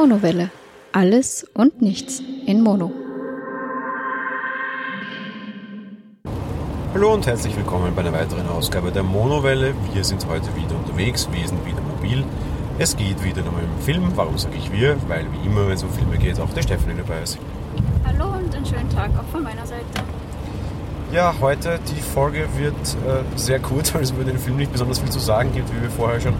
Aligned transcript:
Monowelle. 0.00 0.52
Alles 0.92 1.44
und 1.54 1.82
nichts 1.82 2.22
in 2.46 2.62
Mono. 2.62 2.92
Hallo 6.94 7.14
und 7.14 7.26
herzlich 7.26 7.56
willkommen 7.56 7.92
bei 7.96 8.02
einer 8.02 8.12
weiteren 8.12 8.48
Ausgabe 8.48 8.92
der 8.92 9.02
Monowelle. 9.02 9.74
Wir 9.92 10.04
sind 10.04 10.24
heute 10.28 10.54
wieder 10.54 10.76
unterwegs, 10.76 11.28
wir 11.32 11.48
sind 11.48 11.66
wieder 11.66 11.80
mobil. 11.80 12.22
Es 12.78 12.96
geht 12.96 13.24
wieder 13.24 13.42
um 13.42 13.56
einen 13.56 13.76
Film. 13.80 14.12
Warum 14.14 14.38
sage 14.38 14.54
ich 14.56 14.70
wir? 14.70 14.96
Weil 15.08 15.26
wie 15.32 15.44
immer, 15.44 15.66
wenn 15.66 15.74
es 15.74 15.82
um 15.82 15.90
Filme 15.90 16.16
geht, 16.16 16.38
auch 16.38 16.50
der 16.50 16.62
Stefanie 16.62 16.94
dabei 16.96 17.22
ist. 17.22 17.36
Hallo 18.06 18.36
und 18.36 18.54
einen 18.54 18.66
schönen 18.66 18.90
Tag 18.90 19.10
auch 19.18 19.28
von 19.32 19.42
meiner 19.42 19.66
Seite. 19.66 19.82
Ja, 21.12 21.34
heute 21.40 21.80
die 21.88 22.00
Folge 22.00 22.46
wird 22.56 22.76
äh, 23.04 23.36
sehr 23.36 23.58
kurz, 23.58 23.92
weil 23.94 24.02
es 24.02 24.12
über 24.12 24.22
den 24.22 24.38
Film 24.38 24.58
nicht 24.58 24.70
besonders 24.70 25.00
viel 25.00 25.10
zu 25.10 25.18
sagen 25.18 25.50
gibt, 25.52 25.74
wie 25.74 25.82
wir 25.82 25.90
vorher 25.90 26.20
schon 26.20 26.34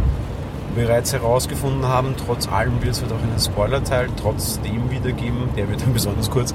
bereits 0.74 1.12
herausgefunden 1.12 1.86
haben. 1.86 2.14
Trotz 2.26 2.48
allem 2.48 2.82
wird 2.82 2.92
es 2.92 3.02
halt 3.02 3.12
auch 3.12 3.22
einen 3.22 3.38
Spoiler-Teil 3.38 4.08
trotzdem 4.20 4.90
wiedergeben. 4.90 5.48
Der 5.56 5.68
wird 5.68 5.82
dann 5.82 5.92
besonders 5.94 6.30
kurz. 6.30 6.54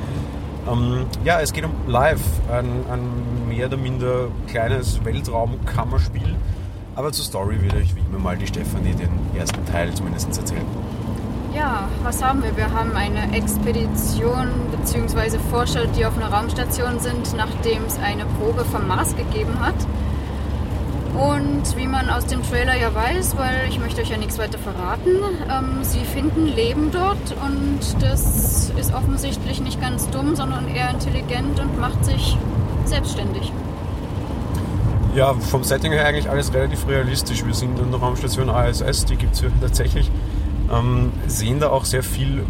Ähm, 0.72 1.06
ja, 1.24 1.42
es 1.42 1.52
geht 1.52 1.66
um 1.66 1.72
Live, 1.88 2.22
ein, 2.52 2.66
ein 2.92 3.48
mehr 3.50 3.68
oder 3.68 3.78
minder 3.78 4.28
kleines 4.48 5.04
Weltraumkammerspiel. 5.04 6.36
Aber 6.96 7.12
zur 7.12 7.26
Story 7.26 7.62
würde 7.62 7.80
ich 7.80 7.96
wie 7.96 8.00
immer 8.00 8.20
mal 8.20 8.38
die 8.38 8.48
Stefanie 8.48 8.94
den 8.94 9.10
ersten 9.38 9.66
Teil 9.66 9.94
zumindest 9.94 10.38
erzählen. 10.38 10.66
Ja, 11.54 11.88
was 12.02 12.24
haben 12.24 12.42
wir? 12.44 12.56
Wir 12.58 12.72
haben 12.72 12.96
eine 12.96 13.36
Expedition 13.36 14.48
bzw. 14.72 15.38
Forscher, 15.52 15.86
die 15.86 16.06
auf 16.06 16.18
einer 16.18 16.34
Raumstation 16.34 17.00
sind, 17.00 17.36
nachdem 17.36 17.84
es 17.86 18.00
eine 18.00 18.26
Probe 18.26 18.66
vom 18.66 18.88
Mars 18.88 19.16
gegeben 19.16 19.60
hat. 19.60 19.76
Und 21.14 21.78
wie 21.78 21.86
man 21.86 22.10
aus 22.10 22.26
dem 22.26 22.42
Trailer 22.42 22.76
ja 22.76 22.94
weiß, 22.94 23.38
weil 23.38 23.68
ich 23.70 23.80
möchte 23.80 24.02
euch 24.02 24.10
ja 24.10 24.18
nichts 24.18 24.40
weiter 24.40 24.58
verraten, 24.58 25.12
ähm, 25.48 25.84
sie 25.84 26.00
finden 26.06 26.48
Leben 26.48 26.90
dort 26.92 27.36
und 27.46 27.80
das 28.02 28.72
ist 28.80 28.94
offensichtlich 28.94 29.62
nicht 29.62 29.80
ganz 29.80 30.10
dumm, 30.10 30.36
sondern 30.36 30.68
eher 30.68 30.90
intelligent 30.90 31.60
und 31.60 31.80
macht 31.80 32.04
sich 32.04 32.36
selbstständig. 32.86 33.52
Ja, 35.16 35.36
vom 35.36 35.64
Setting 35.64 35.92
her 35.92 36.08
eigentlich 36.08 36.28
alles 36.28 36.52
relativ 36.52 36.88
realistisch. 36.88 37.46
Wir 37.46 37.54
sind 37.54 37.78
in 37.78 37.92
der 37.92 38.00
Raumstation 38.00 38.50
ISS, 38.50 39.06
die 39.06 39.16
gibt 39.16 39.36
es 39.36 39.42
ja 39.42 39.50
tatsächlich. 39.62 40.10
Ähm, 40.74 41.12
sehen 41.28 41.60
da 41.60 41.70
auch 41.70 41.86
sehr 41.86 42.02
viel, 42.02 42.44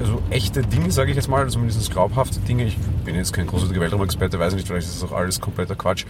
also 0.00 0.22
echte 0.30 0.62
Dinge, 0.62 0.90
sage 0.90 1.10
ich 1.10 1.16
jetzt 1.16 1.28
mal, 1.28 1.40
also 1.40 1.58
zumindest 1.58 1.90
glaubhafte 1.90 2.40
Dinge. 2.40 2.64
Ich 2.64 2.78
bin 3.04 3.14
jetzt 3.14 3.34
kein 3.34 3.46
großartiger 3.46 3.82
Weltraumexperte, 3.82 4.38
weiß 4.38 4.54
nicht, 4.54 4.66
vielleicht 4.66 4.86
ist 4.86 5.02
das 5.02 5.10
auch 5.10 5.14
alles 5.14 5.38
kompletter 5.38 5.74
Quatsch. 5.74 6.06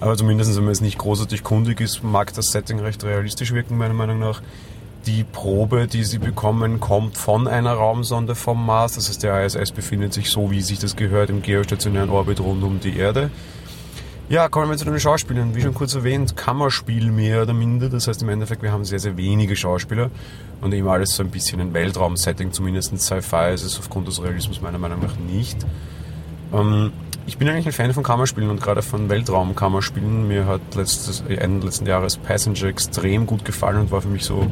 Aber 0.00 0.16
zumindest, 0.16 0.56
wenn 0.56 0.64
man 0.64 0.72
es 0.72 0.80
nicht 0.80 0.98
großartig 0.98 1.42
kundig 1.42 1.80
ist, 1.80 2.02
mag 2.04 2.32
das 2.34 2.52
Setting 2.52 2.78
recht 2.80 3.02
realistisch 3.04 3.52
wirken, 3.52 3.76
meiner 3.76 3.94
Meinung 3.94 4.18
nach. 4.18 4.42
Die 5.06 5.24
Probe, 5.24 5.86
die 5.86 6.04
sie 6.04 6.18
bekommen, 6.18 6.80
kommt 6.80 7.16
von 7.16 7.48
einer 7.48 7.72
Raumsonde 7.72 8.34
vom 8.34 8.64
Mars. 8.64 8.94
Das 8.94 9.08
heißt, 9.08 9.22
der 9.22 9.44
ISS 9.44 9.72
befindet 9.72 10.12
sich 10.12 10.30
so, 10.30 10.50
wie 10.50 10.60
sich 10.60 10.78
das 10.78 10.96
gehört, 10.96 11.30
im 11.30 11.42
geostationären 11.42 12.10
Orbit 12.10 12.40
rund 12.40 12.62
um 12.62 12.80
die 12.80 12.96
Erde. 12.96 13.30
Ja, 14.28 14.50
kommen 14.50 14.68
wir 14.68 14.76
zu 14.76 14.84
den 14.84 15.00
Schauspielern. 15.00 15.54
Wie 15.54 15.62
schon 15.62 15.72
kurz 15.72 15.94
erwähnt, 15.94 16.36
Kammerspiel 16.36 17.10
mehr 17.10 17.42
oder 17.42 17.54
minder. 17.54 17.88
Das 17.88 18.08
heißt 18.08 18.20
im 18.22 18.28
Endeffekt, 18.28 18.62
wir 18.62 18.70
haben 18.70 18.84
sehr, 18.84 18.98
sehr 18.98 19.16
wenige 19.16 19.56
Schauspieler 19.56 20.10
und 20.60 20.74
eben 20.74 20.86
alles 20.86 21.16
so 21.16 21.22
ein 21.22 21.30
bisschen 21.30 21.60
ein 21.62 21.72
Weltraum-Setting, 21.72 22.52
zumindest 22.52 22.96
Sci-Fi 22.98 23.54
ist 23.54 23.64
es 23.64 23.78
aufgrund 23.78 24.06
des 24.06 24.22
Realismus 24.22 24.60
meiner 24.60 24.78
Meinung 24.78 25.00
nach 25.00 25.16
nicht. 25.16 25.64
Ähm, 26.52 26.92
ich 27.28 27.36
bin 27.36 27.46
eigentlich 27.46 27.66
ein 27.66 27.72
Fan 27.72 27.92
von 27.92 28.02
Kammerspielen 28.02 28.48
und 28.48 28.62
gerade 28.62 28.80
von 28.80 29.10
Weltraum-Kammerspielen. 29.10 30.26
Mir 30.26 30.46
hat 30.46 30.62
letztes, 30.74 31.22
Ende 31.28 31.66
letzten 31.66 31.84
Jahres 31.84 32.16
Passenger 32.16 32.64
extrem 32.64 33.26
gut 33.26 33.44
gefallen 33.44 33.80
und 33.80 33.90
war 33.90 34.00
für 34.00 34.08
mich 34.08 34.24
so 34.24 34.46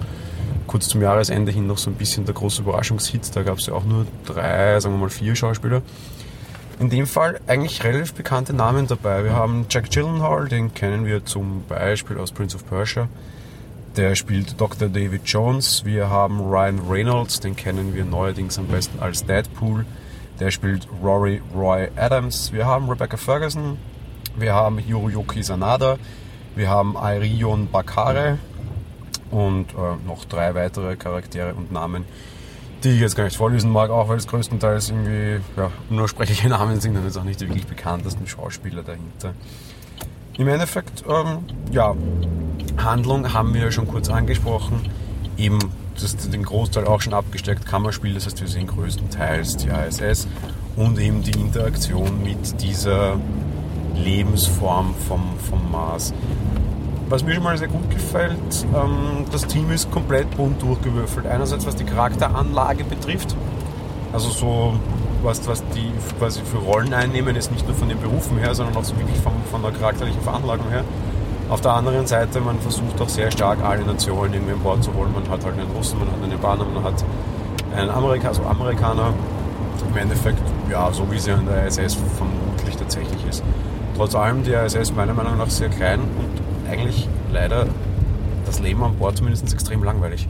kurz 0.66 0.88
zum 0.88 1.00
Jahresende 1.00 1.50
hin 1.50 1.66
noch 1.66 1.78
so 1.78 1.88
ein 1.88 1.94
bisschen 1.94 2.26
der 2.26 2.34
große 2.34 2.60
Überraschungshit. 2.60 3.34
Da 3.34 3.44
gab 3.44 3.56
es 3.56 3.66
ja 3.66 3.72
auch 3.72 3.84
nur 3.84 4.06
drei, 4.26 4.78
sagen 4.78 4.94
wir 4.96 5.00
mal 5.00 5.08
vier 5.08 5.34
Schauspieler. 5.34 5.80
In 6.78 6.90
dem 6.90 7.06
Fall 7.06 7.40
eigentlich 7.46 7.82
relativ 7.82 8.12
bekannte 8.12 8.52
Namen 8.52 8.86
dabei. 8.86 9.24
Wir 9.24 9.32
haben 9.32 9.64
Jack 9.70 9.90
Gyllenhaal, 9.90 10.46
den 10.46 10.74
kennen 10.74 11.06
wir 11.06 11.24
zum 11.24 11.64
Beispiel 11.66 12.18
aus 12.18 12.30
Prince 12.30 12.56
of 12.56 12.68
Persia. 12.68 13.08
Der 13.96 14.14
spielt 14.16 14.60
Dr. 14.60 14.90
David 14.90 15.22
Jones. 15.24 15.86
Wir 15.86 16.10
haben 16.10 16.40
Ryan 16.40 16.80
Reynolds, 16.86 17.40
den 17.40 17.56
kennen 17.56 17.94
wir 17.94 18.04
neuerdings 18.04 18.58
am 18.58 18.66
besten 18.66 19.00
als 19.00 19.24
Deadpool. 19.24 19.86
Der 20.40 20.50
spielt 20.50 20.86
Rory 21.02 21.40
Roy 21.54 21.88
Adams. 21.96 22.52
Wir 22.52 22.66
haben 22.66 22.88
Rebecca 22.90 23.16
Ferguson. 23.16 23.78
Wir 24.36 24.54
haben 24.54 24.78
Hiroyuki 24.78 25.42
Sanada. 25.42 25.96
Wir 26.54 26.68
haben 26.68 26.96
Airion 26.96 27.70
Bakare. 27.70 28.38
Und 29.30 29.72
äh, 29.72 30.06
noch 30.06 30.24
drei 30.26 30.54
weitere 30.54 30.96
Charaktere 30.96 31.54
und 31.54 31.72
Namen, 31.72 32.04
die 32.84 32.90
ich 32.90 33.00
jetzt 33.00 33.16
gar 33.16 33.24
nicht 33.24 33.36
vorlesen 33.36 33.72
mag, 33.72 33.90
auch 33.90 34.08
weil 34.08 34.18
es 34.18 34.26
größtenteils 34.26 34.90
irgendwie 34.90 35.40
ja, 35.56 35.70
unersprechliche 35.90 36.48
Namen 36.50 36.80
sind 36.80 36.96
und 36.96 37.04
jetzt 37.04 37.18
auch 37.18 37.24
nicht 37.24 37.40
die 37.40 37.48
wirklich 37.48 37.66
bekanntesten 37.66 38.26
Schauspieler 38.26 38.82
dahinter. 38.82 39.34
Im 40.38 40.48
Endeffekt, 40.48 41.02
ähm, 41.08 41.38
ja, 41.72 41.94
Handlung 42.76 43.32
haben 43.32 43.54
wir 43.54 43.62
ja 43.62 43.70
schon 43.70 43.88
kurz 43.88 44.10
angesprochen. 44.10 44.80
Eben 45.38 45.58
das, 46.00 46.16
den 46.16 46.42
Großteil 46.42 46.86
auch 46.86 47.00
schon 47.00 47.14
abgesteckt, 47.14 47.66
Kammerspiel, 47.66 48.14
das 48.14 48.26
heißt 48.26 48.40
wir 48.40 48.48
sehen 48.48 48.66
größtenteils 48.66 49.56
die 49.56 49.68
ISS 49.68 50.28
und 50.76 50.98
eben 50.98 51.22
die 51.22 51.38
Interaktion 51.38 52.22
mit 52.22 52.60
dieser 52.62 53.18
Lebensform 53.94 54.94
vom, 55.08 55.22
vom 55.38 55.70
Mars. 55.70 56.12
Was 57.08 57.22
mir 57.22 57.34
schon 57.34 57.44
mal 57.44 57.56
sehr 57.56 57.68
gut 57.68 57.88
gefällt, 57.90 58.66
ähm, 58.74 59.24
das 59.30 59.46
Team 59.46 59.70
ist 59.70 59.90
komplett 59.90 60.30
bunt 60.36 60.60
durchgewürfelt. 60.60 61.26
Einerseits 61.26 61.66
was 61.66 61.76
die 61.76 61.84
Charakteranlage 61.84 62.84
betrifft, 62.84 63.36
also 64.12 64.30
so 64.30 64.74
was, 65.22 65.46
was 65.46 65.62
die 65.74 65.90
quasi 66.18 66.40
für 66.42 66.58
Rollen 66.58 66.92
einnehmen, 66.92 67.36
ist 67.36 67.50
nicht 67.52 67.66
nur 67.66 67.76
von 67.76 67.88
den 67.88 68.00
Berufen 68.00 68.38
her, 68.38 68.54
sondern 68.54 68.76
auch 68.76 68.84
so 68.84 68.96
wirklich 68.96 69.18
von, 69.18 69.32
von 69.50 69.62
der 69.62 69.72
charakterlichen 69.72 70.20
Veranlagung 70.20 70.68
her. 70.70 70.84
Auf 71.48 71.60
der 71.60 71.72
anderen 71.74 72.06
Seite, 72.08 72.40
man 72.40 72.58
versucht 72.58 73.00
auch 73.00 73.08
sehr 73.08 73.30
stark 73.30 73.62
alle 73.62 73.84
Nationen 73.84 74.34
irgendwie 74.34 74.52
an 74.54 74.60
Bord 74.60 74.82
zu 74.82 74.92
holen. 74.94 75.12
Man 75.12 75.22
hat 75.30 75.44
halt 75.44 75.56
einen 75.56 75.70
Russen, 75.70 75.98
man 76.00 76.08
hat 76.08 76.20
einen 76.20 76.32
Japaner, 76.32 76.64
man 76.64 76.82
hat 76.82 77.04
einen 77.76 77.90
Amerika, 77.90 78.28
also 78.28 78.42
Amerikaner. 78.42 79.14
Im 79.88 79.96
Endeffekt, 79.96 80.42
ja, 80.68 80.92
so 80.92 81.08
wie 81.10 81.18
sie 81.18 81.30
an 81.30 81.46
der 81.46 81.66
ISS 81.66 81.96
vermutlich 82.16 82.76
tatsächlich 82.76 83.24
ist. 83.28 83.44
Trotz 83.96 84.14
allem, 84.14 84.42
die 84.42 84.50
ISS 84.50 84.92
meiner 84.92 85.14
Meinung 85.14 85.38
nach 85.38 85.48
sehr 85.48 85.68
klein 85.68 86.00
und 86.00 86.70
eigentlich 86.70 87.08
leider 87.32 87.66
das 88.44 88.58
Leben 88.58 88.82
an 88.82 88.96
Bord 88.96 89.16
zumindest 89.16 89.52
extrem 89.52 89.84
langweilig. 89.84 90.28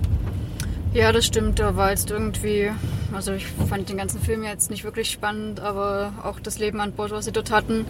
Ja, 0.97 1.13
das 1.13 1.27
stimmt. 1.27 1.59
Da 1.59 1.77
war 1.77 1.91
jetzt 1.91 2.11
irgendwie, 2.11 2.71
also 3.13 3.33
ich 3.35 3.47
fand 3.47 3.87
den 3.91 3.99
ganzen 3.99 4.19
Film 4.19 4.43
jetzt 4.43 4.71
nicht 4.71 4.83
wirklich 4.83 5.11
spannend, 5.11 5.61
aber 5.61 6.15
auch 6.23 6.41
das 6.41 6.59
Leben 6.59 6.81
an 6.81 6.93
Bord, 6.93 7.11
was 7.11 7.27
sie 7.27 7.33
dort 7.33 7.51
hatten, 7.51 7.85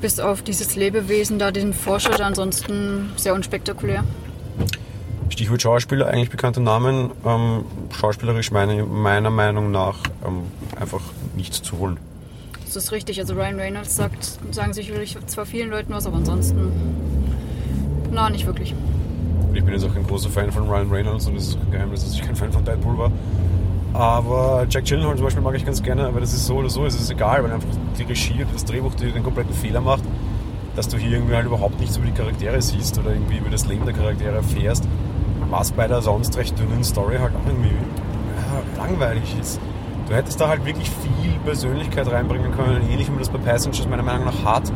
bis 0.00 0.18
auf 0.20 0.40
dieses 0.40 0.74
Lebewesen 0.74 1.38
da, 1.38 1.50
den 1.50 1.74
Forscher, 1.74 2.18
ansonsten 2.24 3.12
sehr 3.16 3.34
unspektakulär. 3.34 4.04
Stichwort 5.28 5.60
Schauspieler, 5.60 6.06
eigentlich 6.06 6.30
bekannte 6.30 6.62
Namen, 6.62 7.10
ähm, 7.26 7.66
schauspielerisch 7.94 8.50
meine, 8.52 8.84
meiner 8.84 9.28
Meinung 9.28 9.70
nach 9.70 9.98
ähm, 10.26 10.44
einfach 10.80 11.02
nichts 11.36 11.60
zu 11.60 11.76
holen. 11.76 11.98
Das 12.64 12.74
ist 12.74 12.90
richtig. 12.90 13.20
Also 13.20 13.34
Ryan 13.34 13.56
Reynolds 13.56 13.96
sagt, 13.96 14.38
sagen 14.52 14.72
sicherlich 14.72 15.14
zwar 15.26 15.44
vielen 15.44 15.68
Leuten 15.68 15.92
was, 15.92 16.06
aber 16.06 16.16
ansonsten 16.16 16.72
na, 18.10 18.30
nicht 18.30 18.46
wirklich. 18.46 18.74
Ich 19.56 19.64
bin 19.64 19.72
jetzt 19.72 19.84
auch 19.86 19.94
kein 19.94 20.06
großer 20.06 20.28
Fan 20.28 20.52
von 20.52 20.68
Ryan 20.68 20.90
Reynolds 20.90 21.26
und 21.26 21.36
es 21.36 21.48
ist 21.48 21.60
kein 21.60 21.70
Geheimnis, 21.70 22.04
dass 22.04 22.14
ich 22.14 22.22
kein 22.22 22.36
Fan 22.36 22.52
von 22.52 22.62
Deadpool 22.62 22.98
war. 22.98 23.10
Aber 23.94 24.66
Jack 24.68 24.84
Gyllenhaal 24.84 25.16
zum 25.16 25.24
Beispiel 25.24 25.42
mag 25.42 25.54
ich 25.54 25.64
ganz 25.64 25.82
gerne, 25.82 26.06
aber 26.06 26.20
das 26.20 26.34
ist 26.34 26.46
so 26.46 26.56
oder 26.56 26.68
so, 26.68 26.84
es 26.84 26.94
ist 26.94 27.10
egal, 27.10 27.42
weil 27.42 27.50
einfach 27.50 27.68
die 27.98 28.02
Regie 28.02 28.42
und 28.42 28.54
das 28.54 28.66
Drehbuch 28.66 28.94
die 28.94 29.10
den 29.10 29.22
kompletten 29.22 29.54
Fehler 29.54 29.80
macht, 29.80 30.02
dass 30.74 30.88
du 30.88 30.98
hier 30.98 31.12
irgendwie 31.12 31.34
halt 31.34 31.46
überhaupt 31.46 31.80
nichts 31.80 31.96
über 31.96 32.04
die 32.04 32.12
Charaktere 32.12 32.60
siehst 32.60 32.98
oder 32.98 33.12
irgendwie 33.12 33.38
über 33.38 33.48
das 33.48 33.66
Leben 33.66 33.86
der 33.86 33.94
Charaktere 33.94 34.36
erfährst, 34.36 34.86
was 35.48 35.72
bei 35.72 35.88
der 35.88 36.02
sonst 36.02 36.36
recht 36.36 36.58
dünnen 36.58 36.84
Story 36.84 37.16
halt 37.16 37.32
auch 37.34 37.46
irgendwie 37.46 37.74
langweilig 38.76 39.34
ist. 39.40 39.58
Du 40.06 40.14
hättest 40.14 40.38
da 40.38 40.48
halt 40.48 40.66
wirklich 40.66 40.90
viel 40.90 41.32
Persönlichkeit 41.44 42.12
reinbringen 42.12 42.52
können, 42.52 42.82
ähnlich 42.90 43.06
wie 43.06 43.12
man 43.12 43.20
das 43.20 43.30
bei 43.30 43.38
Passengers 43.38 43.88
meiner 43.88 44.02
Meinung 44.02 44.26
nach 44.26 44.44
hat. 44.44 44.70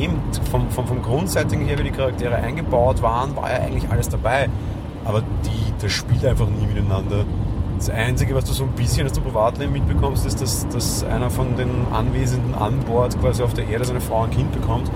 Eben 0.00 0.20
vom, 0.50 0.68
vom, 0.70 0.86
vom 0.86 1.02
Grundsetting 1.02 1.64
her, 1.64 1.78
wie 1.78 1.84
die 1.84 1.90
Charaktere 1.90 2.34
eingebaut 2.36 3.02
waren, 3.02 3.34
war 3.36 3.50
ja 3.50 3.58
eigentlich 3.58 3.90
alles 3.90 4.08
dabei. 4.08 4.48
Aber 5.04 5.20
die, 5.20 5.72
das 5.80 5.92
spielt 5.92 6.24
einfach 6.24 6.46
nie 6.48 6.66
miteinander. 6.66 7.24
Das 7.78 7.90
Einzige, 7.90 8.34
was 8.34 8.44
du 8.44 8.52
so 8.52 8.64
ein 8.64 8.70
bisschen 8.70 9.06
aus 9.06 9.12
dem 9.12 9.22
Privatleben 9.22 9.72
mitbekommst, 9.72 10.24
ist, 10.26 10.40
dass, 10.40 10.66
dass 10.68 11.04
einer 11.04 11.30
von 11.30 11.56
den 11.56 11.70
Anwesenden 11.92 12.54
an 12.54 12.80
Bord 12.80 13.18
quasi 13.20 13.42
auf 13.42 13.54
der 13.54 13.68
Erde 13.68 13.84
seine 13.84 14.00
Frau 14.00 14.22
und 14.24 14.30
Kind 14.30 14.50
bekommt. 14.52 14.90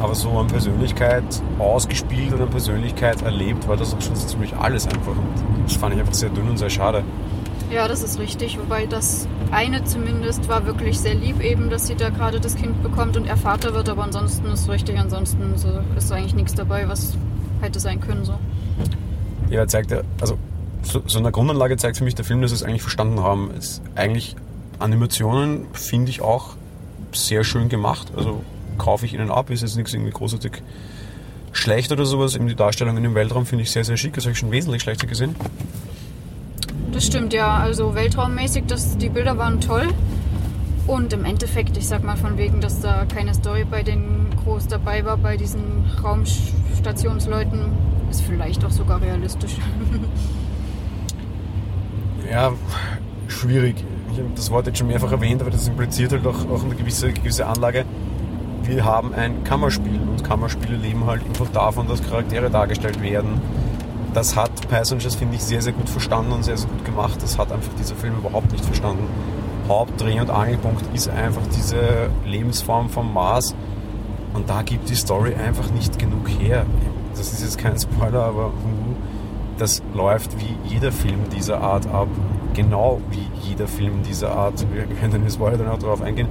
Aber 0.00 0.14
so 0.14 0.30
an 0.30 0.46
Persönlichkeit 0.46 1.24
ausgespielt 1.58 2.32
und 2.32 2.42
an 2.42 2.50
Persönlichkeit 2.50 3.22
erlebt, 3.22 3.66
war 3.68 3.76
das 3.76 3.94
auch 3.94 4.00
schon 4.00 4.16
so 4.16 4.26
ziemlich 4.26 4.54
alles 4.56 4.86
einfach. 4.86 5.12
Und 5.12 5.64
das 5.64 5.76
fand 5.76 5.94
ich 5.94 6.00
einfach 6.00 6.14
sehr 6.14 6.30
dünn 6.30 6.48
und 6.48 6.58
sehr 6.58 6.70
schade. 6.70 7.04
Ja, 7.70 7.88
das 7.88 8.02
ist 8.02 8.18
richtig. 8.18 8.58
Wobei 8.58 8.86
das 8.86 9.26
eine 9.50 9.84
zumindest 9.84 10.48
war 10.48 10.66
wirklich 10.66 10.98
sehr 10.98 11.14
lieb, 11.14 11.42
eben, 11.42 11.68
dass 11.68 11.86
sie 11.86 11.94
da 11.94 12.10
gerade 12.10 12.40
das 12.40 12.56
Kind 12.56 12.82
bekommt 12.82 13.16
und 13.16 13.26
er 13.26 13.36
Vater 13.36 13.74
wird. 13.74 13.88
Aber 13.88 14.04
ansonsten 14.04 14.46
ist 14.46 14.68
richtig. 14.68 14.98
Ansonsten 14.98 15.56
so 15.56 15.68
ist 15.96 16.12
eigentlich 16.12 16.34
nichts 16.34 16.54
dabei, 16.54 16.88
was 16.88 17.16
hätte 17.60 17.80
sein 17.80 18.00
können. 18.00 18.24
So. 18.24 18.34
Ja, 19.50 19.66
zeigt 19.66 19.90
ja, 19.90 20.02
also 20.20 20.38
so, 20.82 21.02
so 21.06 21.18
eine 21.18 21.32
Grundanlage 21.32 21.76
zeigt 21.76 21.96
für 21.96 22.04
mich 22.04 22.14
der 22.14 22.24
Film, 22.24 22.42
dass 22.42 22.50
sie 22.50 22.56
es 22.56 22.62
eigentlich 22.62 22.82
verstanden 22.82 23.20
haben. 23.20 23.50
Es 23.58 23.80
eigentlich 23.94 24.36
Animationen 24.78 25.66
finde 25.72 26.10
ich 26.10 26.20
auch 26.20 26.56
sehr 27.12 27.44
schön 27.44 27.68
gemacht. 27.68 28.12
Also 28.16 28.42
kaufe 28.78 29.06
ich 29.06 29.14
ihnen 29.14 29.30
ab, 29.30 29.50
ist 29.50 29.62
jetzt 29.62 29.76
nichts 29.76 29.92
irgendwie 29.92 30.12
großartig 30.12 30.62
schlecht 31.52 31.90
oder 31.90 32.06
sowas. 32.06 32.36
Eben 32.36 32.46
die 32.46 32.54
Darstellungen 32.54 33.04
im 33.04 33.14
Weltraum 33.14 33.46
finde 33.46 33.62
ich 33.64 33.70
sehr, 33.70 33.84
sehr 33.84 33.96
schick. 33.96 34.14
Das 34.14 34.24
habe 34.24 34.32
ich 34.32 34.38
schon 34.38 34.50
wesentlich 34.50 34.82
schlechter 34.82 35.06
gesehen. 35.06 35.34
Das 36.96 37.04
stimmt, 37.04 37.34
ja. 37.34 37.58
Also 37.58 37.94
weltraummäßig, 37.94 38.64
das, 38.68 38.96
die 38.96 39.10
Bilder 39.10 39.36
waren 39.36 39.60
toll. 39.60 39.86
Und 40.86 41.12
im 41.12 41.26
Endeffekt, 41.26 41.76
ich 41.76 41.86
sag 41.86 42.02
mal 42.02 42.16
von 42.16 42.38
wegen, 42.38 42.62
dass 42.62 42.80
da 42.80 43.04
keine 43.04 43.34
Story 43.34 43.66
bei 43.70 43.82
den 43.82 44.28
groß 44.42 44.68
dabei 44.68 45.04
war, 45.04 45.18
bei 45.18 45.36
diesen 45.36 45.84
Raumstationsleuten, 46.02 47.66
ist 48.10 48.22
vielleicht 48.22 48.64
auch 48.64 48.70
sogar 48.70 49.02
realistisch. 49.02 49.56
ja, 52.30 52.54
schwierig. 53.28 53.76
Ich 54.12 54.18
habe 54.18 54.30
das 54.34 54.50
Wort 54.50 54.66
jetzt 54.66 54.78
schon 54.78 54.86
mehrfach 54.86 55.12
erwähnt, 55.12 55.42
aber 55.42 55.50
das 55.50 55.68
impliziert 55.68 56.12
halt 56.12 56.26
auch, 56.26 56.48
auch 56.48 56.64
eine 56.64 56.76
gewisse, 56.76 57.12
gewisse 57.12 57.46
Anlage. 57.46 57.84
Wir 58.62 58.86
haben 58.86 59.12
ein 59.12 59.44
Kammerspiel 59.44 60.00
und 60.00 60.24
Kammerspiele 60.24 60.78
leben 60.78 61.04
halt 61.04 61.22
einfach 61.26 61.48
davon, 61.52 61.88
dass 61.88 62.02
Charaktere 62.02 62.48
dargestellt 62.48 63.02
werden. 63.02 63.42
Das 64.16 64.34
hat 64.34 64.66
Passengers, 64.70 65.14
finde 65.14 65.34
ich, 65.34 65.42
sehr, 65.42 65.60
sehr 65.60 65.74
gut 65.74 65.90
verstanden 65.90 66.32
und 66.32 66.42
sehr, 66.42 66.56
sehr 66.56 66.70
gut 66.70 66.86
gemacht. 66.86 67.22
Das 67.22 67.36
hat 67.36 67.52
einfach 67.52 67.74
dieser 67.78 67.94
Film 67.94 68.16
überhaupt 68.16 68.50
nicht 68.50 68.64
verstanden. 68.64 69.06
Hauptdreh- 69.68 70.22
und 70.22 70.30
Angelpunkt 70.30 70.82
ist 70.94 71.10
einfach 71.10 71.42
diese 71.54 72.08
Lebensform 72.24 72.88
vom 72.88 73.12
Mars. 73.12 73.54
Und 74.32 74.48
da 74.48 74.62
gibt 74.62 74.88
die 74.88 74.94
Story 74.94 75.34
einfach 75.34 75.70
nicht 75.70 75.98
genug 75.98 76.30
her. 76.30 76.64
Das 77.14 77.30
ist 77.30 77.42
jetzt 77.42 77.58
kein 77.58 77.78
Spoiler, 77.78 78.22
aber 78.22 78.52
das 79.58 79.82
läuft 79.92 80.40
wie 80.40 80.56
jeder 80.66 80.92
Film 80.92 81.28
dieser 81.36 81.60
Art 81.60 81.86
ab. 81.86 82.08
Genau 82.54 83.02
wie 83.10 83.28
jeder 83.46 83.68
Film 83.68 84.02
dieser 84.02 84.30
Art. 84.30 84.64
Wir 84.72 84.86
können 84.98 85.24
den 85.24 85.30
Spoiler 85.30 85.58
dann 85.58 85.68
auch 85.68 85.78
darauf 85.78 86.00
eingehen. 86.00 86.28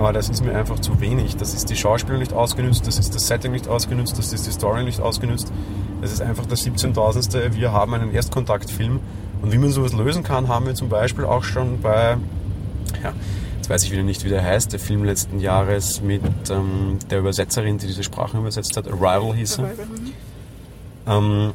Aber 0.00 0.14
das 0.14 0.30
ist 0.30 0.42
mir 0.42 0.56
einfach 0.56 0.78
zu 0.78 0.98
wenig. 1.02 1.36
Das 1.36 1.52
ist 1.52 1.68
die 1.68 1.76
Schauspieler 1.76 2.16
nicht 2.16 2.32
ausgenutzt, 2.32 2.86
das 2.86 2.98
ist 2.98 3.14
das 3.14 3.26
Setting 3.26 3.52
nicht 3.52 3.68
ausgenutzt, 3.68 4.16
das 4.16 4.32
ist 4.32 4.46
die 4.46 4.50
Story 4.50 4.82
nicht 4.82 4.98
ausgenutzt. 4.98 5.52
Das 6.00 6.10
ist 6.10 6.22
einfach 6.22 6.46
das 6.46 6.64
17.000. 6.64 7.52
Wir 7.52 7.72
haben 7.72 7.92
einen 7.92 8.10
Erstkontaktfilm. 8.14 9.00
Und 9.42 9.52
wie 9.52 9.58
man 9.58 9.70
sowas 9.70 9.92
lösen 9.92 10.22
kann, 10.22 10.48
haben 10.48 10.64
wir 10.64 10.74
zum 10.74 10.88
Beispiel 10.88 11.26
auch 11.26 11.44
schon 11.44 11.82
bei, 11.82 12.16
ja, 13.02 13.12
jetzt 13.58 13.68
weiß 13.68 13.84
ich 13.84 13.92
wieder 13.92 14.02
nicht, 14.02 14.24
wie 14.24 14.30
der 14.30 14.42
heißt, 14.42 14.72
der 14.72 14.80
Film 14.80 15.04
letzten 15.04 15.38
Jahres 15.38 16.00
mit 16.00 16.22
ähm, 16.48 16.98
der 17.10 17.18
Übersetzerin, 17.18 17.76
die 17.76 17.86
diese 17.86 18.02
Sprachen 18.02 18.40
übersetzt 18.40 18.78
hat, 18.78 18.88
Arrival 18.88 19.34
hieß 19.34 19.58
er. 19.58 19.70
Ähm, 21.08 21.52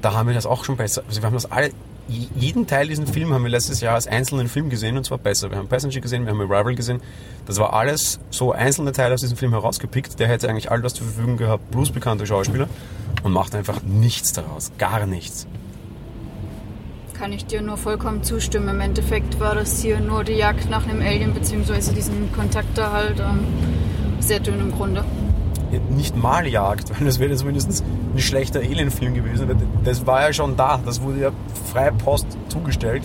da 0.00 0.14
haben 0.14 0.28
wir 0.28 0.34
das 0.34 0.46
auch 0.46 0.64
schon 0.64 0.78
besser. 0.78 1.02
Also 1.06 1.20
wir 1.20 1.26
haben 1.26 1.34
das 1.34 1.50
alle, 1.50 1.72
jeden 2.08 2.66
Teil 2.66 2.88
diesen 2.88 3.06
Film 3.06 3.32
haben 3.32 3.44
wir 3.44 3.50
letztes 3.50 3.80
Jahr 3.80 3.94
als 3.94 4.06
einzelnen 4.06 4.48
Film 4.48 4.68
gesehen 4.68 4.96
und 4.96 5.04
zwar 5.04 5.18
besser. 5.18 5.50
Wir 5.50 5.58
haben 5.58 5.68
Passenger 5.68 6.00
gesehen, 6.00 6.26
wir 6.26 6.32
haben 6.32 6.40
Arrival 6.40 6.74
gesehen. 6.74 7.00
Das 7.46 7.58
war 7.58 7.72
alles 7.72 8.20
so 8.30 8.52
einzelne 8.52 8.92
Teile 8.92 9.14
aus 9.14 9.20
diesem 9.20 9.36
Film 9.36 9.52
herausgepickt. 9.52 10.18
Der 10.18 10.28
hätte 10.28 10.48
eigentlich 10.48 10.70
all 10.70 10.82
das 10.82 10.94
zur 10.94 11.06
Verfügung 11.06 11.36
gehabt, 11.36 11.70
plus 11.70 11.90
bekannte 11.90 12.26
Schauspieler 12.26 12.68
und 13.22 13.32
macht 13.32 13.54
einfach 13.54 13.82
nichts 13.82 14.32
daraus. 14.32 14.70
Gar 14.78 15.06
nichts. 15.06 15.46
Kann 17.14 17.32
ich 17.32 17.46
dir 17.46 17.62
nur 17.62 17.76
vollkommen 17.76 18.22
zustimmen. 18.22 18.68
Im 18.68 18.80
Endeffekt 18.80 19.40
war 19.40 19.54
das 19.54 19.80
hier 19.80 20.00
nur 20.00 20.24
die 20.24 20.32
Jagd 20.32 20.68
nach 20.68 20.86
einem 20.86 21.00
Alien, 21.00 21.32
beziehungsweise 21.32 21.94
diesen 21.94 22.32
Kontakt 22.32 22.76
da 22.76 22.92
halt 22.92 23.20
ähm, 23.20 23.46
sehr 24.18 24.40
dünn 24.40 24.60
im 24.60 24.72
Grunde. 24.72 25.04
Nicht 25.90 26.16
mal 26.16 26.46
Jagd, 26.46 26.90
weil 26.98 27.06
das 27.06 27.18
wäre 27.18 27.34
zumindest 27.34 27.84
ein 28.14 28.18
schlechter 28.18 28.60
Alien-Film 28.60 29.14
gewesen. 29.14 29.48
Das 29.84 30.06
war 30.06 30.22
ja 30.22 30.32
schon 30.32 30.56
da, 30.56 30.80
das 30.84 31.02
wurde 31.02 31.20
ja 31.20 31.30
frei 31.72 31.90
Post 31.90 32.26
zugestellt. 32.48 33.02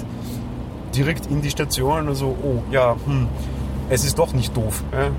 Direkt 0.95 1.27
in 1.27 1.41
die 1.41 1.49
Station 1.49 2.07
und 2.07 2.15
so, 2.15 2.35
oh 2.41 2.63
ja, 2.71 2.95
hm, 3.05 3.27
es 3.89 4.03
ist 4.05 4.17
doch 4.17 4.33
nicht 4.33 4.55
doof. 4.55 4.83
Ja? 4.91 5.09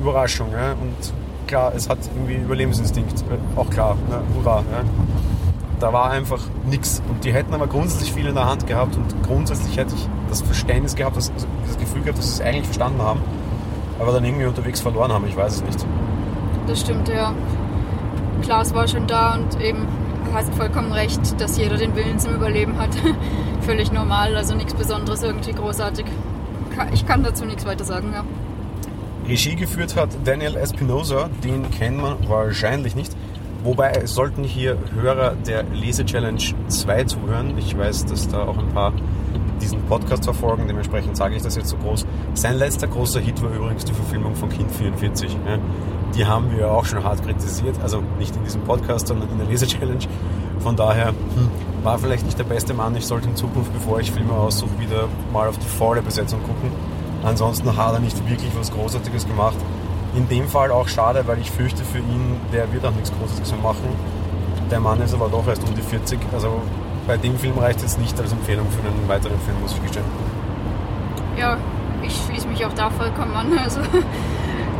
Überraschung. 0.00 0.52
Ja? 0.52 0.72
Und 0.72 1.12
klar, 1.46 1.72
es 1.74 1.88
hat 1.88 1.98
irgendwie 2.14 2.34
Überlebensinstinkt. 2.34 3.24
Auch 3.56 3.70
klar, 3.70 3.96
ja? 4.10 4.22
hurra. 4.34 4.64
Da 5.80 5.92
war 5.92 6.10
einfach 6.10 6.40
nichts. 6.64 7.02
Und 7.08 7.24
die 7.24 7.32
hätten 7.32 7.54
aber 7.54 7.66
grundsätzlich 7.66 8.12
viel 8.12 8.26
in 8.26 8.34
der 8.34 8.48
Hand 8.48 8.66
gehabt 8.66 8.96
und 8.96 9.22
grundsätzlich 9.24 9.76
hätte 9.76 9.94
ich 9.94 10.08
das 10.28 10.40
Verständnis 10.42 10.94
gehabt, 10.94 11.16
das, 11.16 11.30
also 11.32 11.46
das 11.66 11.76
Gefühl 11.76 12.02
gehabt, 12.02 12.18
dass 12.18 12.36
sie 12.36 12.40
es 12.42 12.46
eigentlich 12.46 12.66
verstanden 12.66 13.02
haben, 13.02 13.20
aber 13.98 14.12
dann 14.12 14.24
irgendwie 14.24 14.46
unterwegs 14.46 14.80
verloren 14.80 15.12
haben. 15.12 15.26
Ich 15.26 15.36
weiß 15.36 15.56
es 15.56 15.64
nicht. 15.64 15.84
Das 16.66 16.80
stimmt, 16.80 17.08
ja. 17.08 17.34
Klaas 18.42 18.74
war 18.74 18.88
schon 18.88 19.06
da 19.06 19.34
und 19.34 19.60
eben, 19.60 19.86
hast 20.32 20.54
vollkommen 20.54 20.92
recht, 20.92 21.40
dass 21.40 21.58
jeder 21.58 21.76
den 21.76 21.94
Willen 21.94 22.18
zum 22.18 22.34
Überleben 22.34 22.78
hat. 22.78 22.90
Völlig 23.62 23.92
normal, 23.92 24.36
also 24.36 24.54
nichts 24.54 24.74
Besonderes, 24.74 25.22
irgendwie 25.22 25.52
großartig. 25.52 26.06
Ich 26.92 27.06
kann 27.06 27.22
dazu 27.22 27.44
nichts 27.44 27.64
weiter 27.66 27.84
sagen, 27.84 28.12
ja. 28.12 28.24
Regie 29.28 29.54
geführt 29.54 29.94
hat 29.94 30.10
Daniel 30.24 30.56
Espinosa, 30.56 31.30
den 31.44 31.70
kennt 31.70 32.00
man 32.00 32.28
wahrscheinlich 32.28 32.96
nicht. 32.96 33.12
Wobei 33.62 34.06
sollten 34.06 34.42
hier 34.42 34.76
Hörer 34.92 35.36
der 35.46 35.62
Lese-Challenge 35.62 36.42
2 36.66 37.04
zuhören. 37.04 37.56
Ich 37.58 37.78
weiß, 37.78 38.06
dass 38.06 38.26
da 38.26 38.42
auch 38.42 38.58
ein 38.58 38.68
paar 38.70 38.92
diesen 39.60 39.80
Podcast 39.82 40.24
verfolgen, 40.24 40.66
dementsprechend 40.66 41.16
sage 41.16 41.36
ich 41.36 41.42
das 41.42 41.54
jetzt 41.54 41.68
so 41.68 41.76
groß. 41.76 42.04
Sein 42.34 42.58
letzter 42.58 42.88
großer 42.88 43.20
Hit 43.20 43.40
war 43.40 43.52
übrigens 43.52 43.84
die 43.84 43.92
Verfilmung 43.92 44.34
von 44.34 44.48
Kind 44.48 44.72
44. 44.72 45.36
Die 46.14 46.26
haben 46.26 46.54
wir 46.54 46.70
auch 46.70 46.84
schon 46.84 47.02
hart 47.02 47.22
kritisiert, 47.24 47.76
also 47.82 48.02
nicht 48.18 48.36
in 48.36 48.44
diesem 48.44 48.62
Podcast, 48.62 49.06
sondern 49.06 49.30
in 49.30 49.38
der 49.38 49.46
Lese-Challenge. 49.46 50.04
Von 50.60 50.76
daher 50.76 51.08
hm, 51.08 51.50
war 51.82 51.98
vielleicht 51.98 52.26
nicht 52.26 52.38
der 52.38 52.44
beste 52.44 52.74
Mann. 52.74 52.94
Ich 52.96 53.06
sollte 53.06 53.28
in 53.28 53.36
Zukunft, 53.36 53.72
bevor 53.72 53.98
ich 54.00 54.12
Filme 54.12 54.32
aussuche, 54.34 54.78
wieder 54.78 55.08
mal 55.32 55.48
auf 55.48 55.58
die 55.58 55.66
volle 55.66 56.02
Besetzung 56.02 56.40
gucken. 56.42 56.70
Ansonsten 57.24 57.76
hat 57.76 57.94
er 57.94 58.00
nicht 58.00 58.28
wirklich 58.28 58.50
was 58.58 58.70
Großartiges 58.70 59.26
gemacht. 59.26 59.56
In 60.14 60.28
dem 60.28 60.48
Fall 60.48 60.70
auch 60.70 60.88
schade, 60.88 61.22
weil 61.26 61.38
ich 61.38 61.50
fürchte 61.50 61.82
für 61.84 61.98
ihn, 61.98 62.36
der 62.52 62.70
wird 62.72 62.84
auch 62.84 62.92
nichts 62.92 63.10
Großes 63.18 63.50
mehr 63.50 63.60
machen. 63.62 63.88
Der 64.70 64.80
Mann 64.80 65.00
ist 65.00 65.14
aber 65.14 65.28
doch 65.28 65.46
erst 65.46 65.66
um 65.66 65.74
die 65.74 65.82
40. 65.82 66.18
Also 66.32 66.60
bei 67.06 67.16
dem 67.16 67.38
Film 67.38 67.58
reicht 67.58 67.82
es 67.82 67.96
nicht 67.96 68.18
als 68.20 68.32
Empfehlung 68.32 68.66
für 68.70 68.86
einen 68.86 69.08
weiteren 69.08 69.38
Film, 69.40 69.60
muss 69.60 69.72
ich 69.72 69.82
gestehen. 69.82 70.04
Ja, 71.38 71.56
ich 72.02 72.14
schließe 72.26 72.46
mich 72.46 72.64
auch 72.66 72.72
da 72.74 72.90
vollkommen 72.90 73.34
an. 73.34 73.58
Also, 73.58 73.80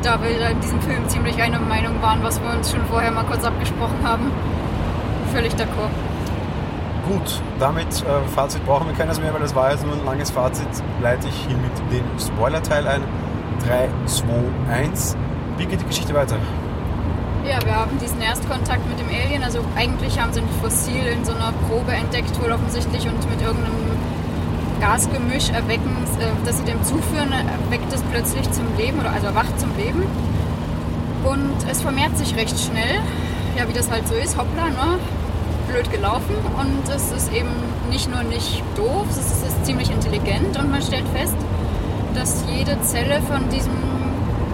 da 0.03 0.21
wir 0.23 0.51
in 0.51 0.61
diesem 0.61 0.81
Film 0.81 1.09
ziemlich 1.09 1.41
einer 1.41 1.61
Meinung 1.61 2.01
waren, 2.03 2.23
was 2.23 2.41
wir 2.43 2.51
uns 2.51 2.71
schon 2.71 2.85
vorher 2.87 3.11
mal 3.11 3.25
kurz 3.25 3.45
abgesprochen 3.45 3.99
haben. 4.03 4.31
Völlig 5.33 5.53
d'accord. 5.55 5.91
Gut, 7.09 7.41
damit 7.59 7.87
äh, 7.87 8.29
Fazit 8.35 8.65
brauchen 8.65 8.87
wir 8.87 8.95
keines 8.95 9.21
mehr, 9.21 9.33
weil 9.33 9.41
das 9.41 9.55
war 9.55 9.71
jetzt 9.71 9.85
nur 9.85 9.95
ein 9.95 10.05
langes 10.05 10.31
Fazit. 10.31 10.69
Leite 11.01 11.29
ich 11.29 11.35
hiermit 11.47 11.73
den 11.91 12.05
Spoiler-Teil 12.19 12.87
ein. 12.87 13.03
3, 13.67 13.89
2, 14.07 14.27
1. 14.71 15.17
Wie 15.57 15.67
geht 15.67 15.81
die 15.81 15.87
Geschichte 15.87 16.15
weiter? 16.15 16.37
Ja, 17.45 17.59
wir 17.65 17.75
haben 17.75 17.99
diesen 17.99 18.21
Erstkontakt 18.21 18.89
mit 18.89 19.01
dem 19.01 19.09
Alien. 19.09 19.43
Also 19.43 19.65
eigentlich 19.77 20.21
haben 20.21 20.33
sie 20.33 20.41
ein 20.41 20.49
Fossil 20.61 21.07
in 21.07 21.25
so 21.25 21.33
einer 21.33 21.53
Probe 21.69 21.93
entdeckt, 21.93 22.41
wohl 22.41 22.53
offensichtlich, 22.53 23.07
und 23.07 23.19
mit 23.31 23.43
irgendeinem 23.43 23.92
Gasgemisch 24.83 25.51
erwecken, 25.51 25.97
äh, 26.19 26.27
das 26.45 26.59
sie 26.59 26.65
dem 26.65 26.83
zuführen, 26.83 27.33
erweckt 27.33 27.93
es 27.93 28.03
plötzlich 28.11 28.51
zum 28.51 28.67
Leben 28.77 28.99
oder 28.99 29.13
also 29.13 29.29
erwacht 29.29 29.59
zum 29.61 29.71
Leben. 29.77 30.03
Und 31.23 31.55
es 31.71 31.81
vermehrt 31.83 32.19
sich 32.19 32.35
recht 32.35 32.59
schnell. 32.59 33.01
Ja, 33.57 33.69
wie 33.69 33.73
das 33.73 33.89
halt 33.93 34.09
so 34.09 34.15
ist, 34.15 34.37
hoppla, 34.37 34.71
ne? 34.71 34.99
Blöd 35.69 35.89
gelaufen. 35.93 36.35
Und 36.59 36.93
es 36.93 37.13
ist 37.13 37.33
eben 37.33 37.51
nicht 37.91 38.11
nur 38.11 38.25
nicht 38.25 38.65
doof, 38.77 39.07
es 39.09 39.19
ist, 39.19 39.33
es 39.33 39.49
ist 39.51 39.67
ziemlich 39.67 39.89
intelligent 39.89 40.59
und 40.59 40.73
man 40.73 40.83
stellt 40.83 41.07
fest, 41.15 41.37
dass 42.17 42.45
jede 42.53 42.81
Zelle 42.83 43.23
von 43.23 43.49
diesem 43.51 43.77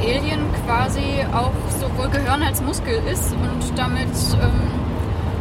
Alien 0.00 0.40
quasi 0.66 1.24
auch 1.32 1.52
sowohl 1.80 2.10
Gehirn 2.10 2.42
als 2.42 2.60
Muskel 2.60 3.00
ist 3.10 3.32
und 3.32 3.78
damit 3.78 4.08
ähm, 4.42 4.68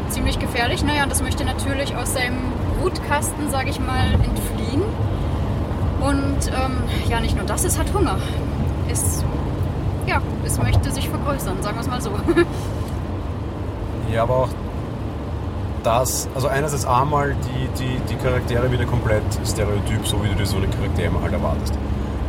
ziemlich 0.09 0.39
gefährlich. 0.39 0.83
Naja, 0.83 1.05
das 1.07 1.21
möchte 1.21 1.43
natürlich 1.43 1.93
aus 1.95 2.13
seinem 2.13 2.53
Brutkasten, 2.79 3.49
sage 3.49 3.69
ich 3.69 3.79
mal, 3.79 4.15
entfliehen. 4.77 5.07
Und 6.01 6.47
ähm, 6.47 6.77
ja, 7.09 7.19
nicht 7.19 7.35
nur 7.35 7.45
das, 7.45 7.63
es 7.63 7.77
hat 7.77 7.93
Hunger. 7.93 8.17
Es, 8.89 9.23
ja, 10.05 10.21
es 10.45 10.57
möchte 10.57 10.91
sich 10.91 11.09
vergrößern, 11.09 11.61
sagen 11.61 11.75
wir 11.75 11.81
es 11.81 11.87
mal 11.87 12.01
so. 12.01 12.11
Ja, 14.09 14.23
aber 14.23 14.35
auch 14.37 14.49
das, 15.83 16.29
also 16.33 16.47
einerseits 16.47 16.85
einmal 16.85 17.35
die, 17.35 17.67
die, 17.77 17.99
die 18.09 18.15
Charaktere 18.15 18.71
wieder 18.71 18.85
komplett 18.85 19.23
stereotyp, 19.45 20.07
so 20.07 20.23
wie 20.23 20.29
du 20.29 20.35
dir 20.35 20.45
so 20.45 20.55
eine 20.55 20.67
Charaktere 20.67 21.07
immer 21.07 21.21
halt 21.21 21.33
erwartest. 21.33 21.73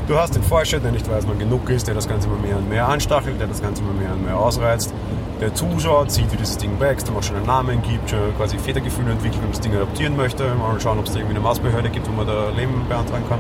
Du 0.08 0.16
hast 0.16 0.34
den 0.34 0.42
Forscher, 0.42 0.80
der 0.80 0.90
nicht 0.90 1.06
weiß, 1.06 1.28
wann 1.28 1.38
genug 1.38 1.68
ist, 1.68 1.86
der 1.86 1.94
das 1.94 2.08
Ganze 2.08 2.28
immer 2.28 2.38
mehr 2.38 2.56
und 2.56 2.66
mehr 2.70 2.88
anstachelt, 2.88 3.38
der 3.38 3.46
das 3.46 3.60
Ganze 3.60 3.82
immer 3.82 3.92
mehr 3.92 4.14
und 4.14 4.24
mehr 4.24 4.38
ausreizt. 4.38 4.90
Der 5.38 5.52
Zuschauer 5.52 6.08
sieht, 6.08 6.32
wie 6.32 6.38
dieses 6.38 6.56
Ding 6.56 6.80
wächst, 6.80 7.08
dem 7.08 7.16
auch 7.18 7.22
schon 7.22 7.36
einen 7.36 7.44
Namen 7.44 7.82
gibt, 7.82 8.08
schon 8.08 8.34
quasi 8.38 8.56
Vätergefühle 8.56 9.10
entwickelt 9.10 9.42
und 9.44 9.50
das 9.50 9.60
Ding 9.60 9.76
adoptieren 9.76 10.16
möchte. 10.16 10.54
Mal 10.54 10.80
schauen, 10.80 10.98
ob 10.98 11.04
es 11.04 11.12
da 11.12 11.18
irgendwie 11.18 11.36
eine 11.36 11.44
Maßbehörde 11.44 11.90
gibt, 11.90 12.08
wo 12.08 12.12
man 12.12 12.26
da 12.26 12.48
Leben 12.56 12.86
beantragen 12.88 13.24
kann. 13.28 13.38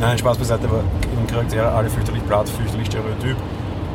Nein, 0.00 0.16
Spaß 0.16 0.38
beiseite, 0.38 0.66
aber 0.66 0.82
eben 1.12 1.26
Charaktere 1.26 1.68
alle 1.68 1.90
fürchterlich 1.90 2.26
platt, 2.26 2.48
fürchterlich 2.48 2.86
stereotyp. 2.86 3.36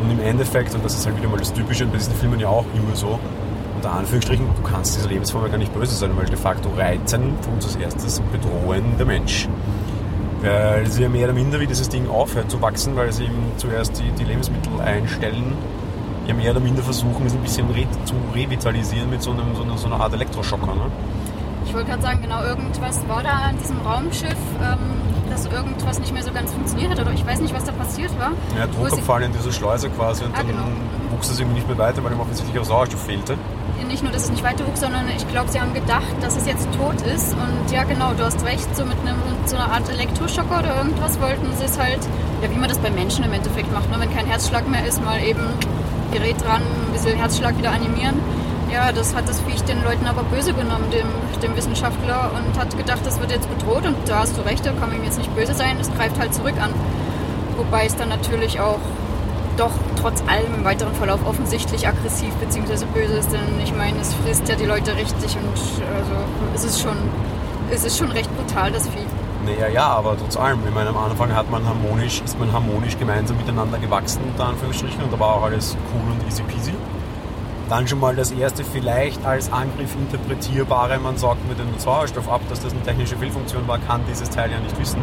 Und 0.03 0.11
im 0.11 0.19
Endeffekt, 0.19 0.75
und 0.75 0.85
das 0.85 0.93
ist 0.93 1.07
halt 1.07 1.17
wieder 1.17 1.29
mal 1.29 1.39
das 1.39 1.51
Typische, 1.51 1.85
und 1.85 1.91
bei 1.91 1.97
diesen 1.97 2.13
Filmen 2.13 2.39
ja 2.39 2.47
auch 2.47 2.65
immer 2.75 2.95
so, 2.95 3.19
unter 3.75 3.91
Anführungsstrichen, 3.91 4.45
du 4.55 4.61
kannst 4.61 4.97
dieser 4.97 5.09
Lebensform 5.09 5.41
ja 5.45 5.49
gar 5.49 5.57
nicht 5.57 5.73
böse 5.73 5.95
sein, 5.95 6.11
weil 6.15 6.25
de 6.25 6.37
facto 6.37 6.69
reizen 6.77 7.33
tut 7.41 7.63
als 7.63 7.75
erstes 7.75 8.21
bedrohen 8.31 8.83
der 8.99 9.07
Mensch. 9.07 9.47
Weil 10.51 10.87
sie 10.87 11.03
ja 11.03 11.09
mehr 11.09 11.25
oder 11.25 11.33
minder, 11.33 11.59
wie 11.59 11.67
dieses 11.67 11.89
Ding 11.89 12.09
aufhört 12.09 12.49
zu 12.51 12.61
wachsen, 12.61 12.95
weil 12.95 13.11
sie 13.11 13.25
eben 13.25 13.51
zuerst 13.57 13.99
die, 13.99 14.09
die 14.11 14.23
Lebensmittel 14.23 14.79
einstellen, 14.81 15.53
ja 16.27 16.33
mehr 16.33 16.51
oder 16.51 16.59
minder 16.59 16.81
versuchen, 16.83 17.25
es 17.25 17.33
ein 17.33 17.41
bisschen 17.41 17.69
re 17.71 17.85
zu 18.05 18.13
revitalisieren 18.33 19.09
mit 19.09 19.21
so, 19.21 19.31
einem, 19.31 19.55
so, 19.55 19.63
einer, 19.63 19.77
so 19.77 19.87
einer 19.87 19.99
Art 19.99 20.13
Elektroschocker. 20.13 20.67
Ne? 20.73 20.81
Ich 21.65 21.73
wollte 21.73 21.89
gerade 21.89 22.01
sagen, 22.01 22.21
genau, 22.21 22.43
irgendwas 22.43 22.99
war 23.07 23.23
da 23.23 23.49
an 23.49 23.57
diesem 23.57 23.77
Raumschiff, 23.81 24.37
ähm, 24.61 24.77
dass 25.29 25.45
irgendwas 25.47 25.99
nicht 25.99 26.13
mehr 26.13 26.23
so 26.23 26.31
ganz 26.31 26.51
funktioniert 26.53 26.91
hat 26.91 26.99
oder 26.99 27.11
ich 27.11 27.25
weiß 27.25 27.39
nicht, 27.41 27.53
was 27.53 27.63
da 27.65 27.71
passiert 27.71 28.11
war. 28.19 28.31
Ja, 28.57 28.67
Druckabfall 28.67 29.23
in 29.23 29.33
dieser 29.33 29.51
Schleuse 29.51 29.89
quasi 29.89 30.23
und 30.25 30.33
Ah, 30.33 30.37
dann 30.37 30.47
genau. 30.47 30.63
wuchs 31.11 31.29
es 31.29 31.39
irgendwie 31.39 31.55
nicht 31.59 31.67
mehr 31.67 31.77
weiter, 31.77 32.03
weil 32.03 32.11
ihm 32.13 32.19
offensichtlich 32.19 32.57
auch 32.59 32.65
Sauerstoff 32.65 33.03
fehlte. 33.03 33.35
Nicht 33.87 34.03
nur, 34.03 34.11
dass 34.11 34.23
es 34.23 34.31
nicht 34.31 34.43
weiter 34.43 34.67
wuchs, 34.67 34.81
sondern 34.81 35.07
ich 35.15 35.27
glaube, 35.29 35.49
sie 35.49 35.61
haben 35.61 35.73
gedacht, 35.73 36.15
dass 36.21 36.35
es 36.35 36.45
jetzt 36.45 36.67
tot 36.73 37.01
ist. 37.01 37.33
Und 37.33 37.71
ja, 37.71 37.83
genau, 37.83 38.13
du 38.13 38.25
hast 38.25 38.43
recht, 38.43 38.75
so 38.75 38.83
mit, 38.83 38.97
einem, 38.99 39.17
mit 39.39 39.47
so 39.47 39.55
einer 39.55 39.71
Art 39.71 39.89
Elektroschocker 39.89 40.59
oder 40.59 40.77
irgendwas 40.77 41.19
wollten 41.21 41.47
sie 41.57 41.65
es 41.65 41.79
halt, 41.79 41.99
ja, 42.41 42.49
wie 42.51 42.57
man 42.57 42.67
das 42.67 42.79
bei 42.79 42.89
Menschen 42.89 43.23
im 43.23 43.31
Endeffekt 43.31 43.71
macht. 43.71 43.89
Ne? 43.89 43.97
Wenn 43.99 44.13
kein 44.13 44.25
Herzschlag 44.25 44.67
mehr 44.67 44.85
ist, 44.85 45.03
mal 45.03 45.21
eben 45.21 45.41
Gerät 46.11 46.41
dran, 46.43 46.61
ein 46.61 46.93
bisschen 46.93 47.17
Herzschlag 47.17 47.57
wieder 47.57 47.71
animieren. 47.71 48.15
Ja, 48.71 48.91
das 48.91 49.15
hat 49.15 49.29
das 49.29 49.39
Viech 49.41 49.61
den 49.63 49.83
Leuten 49.83 50.07
aber 50.07 50.23
böse 50.23 50.53
genommen, 50.53 50.89
dem, 50.91 51.07
dem 51.41 51.55
Wissenschaftler, 51.55 52.31
und 52.35 52.59
hat 52.59 52.75
gedacht, 52.77 53.01
das 53.05 53.19
wird 53.19 53.31
jetzt 53.31 53.47
bedroht. 53.49 53.85
Und 53.85 53.95
da 54.07 54.19
hast 54.19 54.37
du 54.37 54.41
recht, 54.41 54.65
da 54.65 54.71
kann 54.71 54.89
man 54.89 54.97
ihm 54.97 55.03
jetzt 55.03 55.17
nicht 55.17 55.33
böse 55.35 55.53
sein, 55.53 55.77
es 55.79 55.93
greift 55.93 56.19
halt 56.19 56.33
zurück 56.33 56.55
an. 56.59 56.73
Wobei 57.57 57.85
es 57.85 57.95
dann 57.95 58.09
natürlich 58.09 58.59
auch 58.59 58.79
doch 59.57 59.71
trotz 60.01 60.21
allem 60.27 60.53
im 60.53 60.63
weiteren 60.63 60.93
Verlauf 60.95 61.19
offensichtlich 61.25 61.87
aggressiv 61.87 62.33
bzw. 62.35 62.85
böse 62.93 63.13
ist, 63.13 63.31
denn 63.31 63.59
ich 63.63 63.73
meine, 63.73 63.99
es 63.99 64.13
frisst 64.13 64.47
ja 64.49 64.55
die 64.55 64.65
Leute 64.65 64.95
richtig 64.95 65.37
und 65.37 65.57
also 65.95 66.11
es 66.53 66.63
ist 66.63 66.81
schon, 66.81 66.97
es 67.71 67.83
ist 67.83 67.97
schon 67.97 68.11
recht 68.11 68.29
brutal, 68.37 68.71
das 68.71 68.87
Vieh. 68.89 69.05
Naja, 69.45 69.67
ja, 69.67 69.87
aber 69.87 70.17
trotz 70.17 70.37
allem. 70.37 70.59
Ich 70.67 70.73
meine, 70.73 70.89
am 70.89 70.97
Anfang 70.97 71.33
hat 71.35 71.49
man 71.51 71.65
harmonisch, 71.67 72.21
ist 72.25 72.39
man 72.39 72.51
harmonisch 72.51 72.97
gemeinsam 72.97 73.37
miteinander 73.37 73.77
gewachsen, 73.77 74.21
unter 74.27 74.47
Anführungsstrichen, 74.47 75.03
und 75.03 75.13
da 75.13 75.19
war 75.19 75.35
auch 75.35 75.43
alles 75.43 75.77
cool 75.93 76.11
und 76.11 76.27
easy 76.27 76.41
peasy. 76.43 76.73
Dann 77.69 77.87
schon 77.87 77.99
mal 77.99 78.15
das 78.15 78.31
erste 78.31 78.63
vielleicht 78.63 79.25
als 79.25 79.51
Angriff 79.51 79.95
interpretierbare, 79.95 80.99
man 80.99 81.17
sagt 81.17 81.47
mit 81.47 81.59
dem 81.59 81.67
Sauerstoff 81.77 82.29
ab, 82.29 82.41
dass 82.49 82.61
das 82.61 82.73
eine 82.73 82.81
technische 82.83 83.17
Fehlfunktion 83.17 83.67
war, 83.67 83.79
kann 83.79 84.01
dieses 84.09 84.29
Teil 84.29 84.51
ja 84.51 84.59
nicht 84.59 84.79
wissen. 84.79 85.01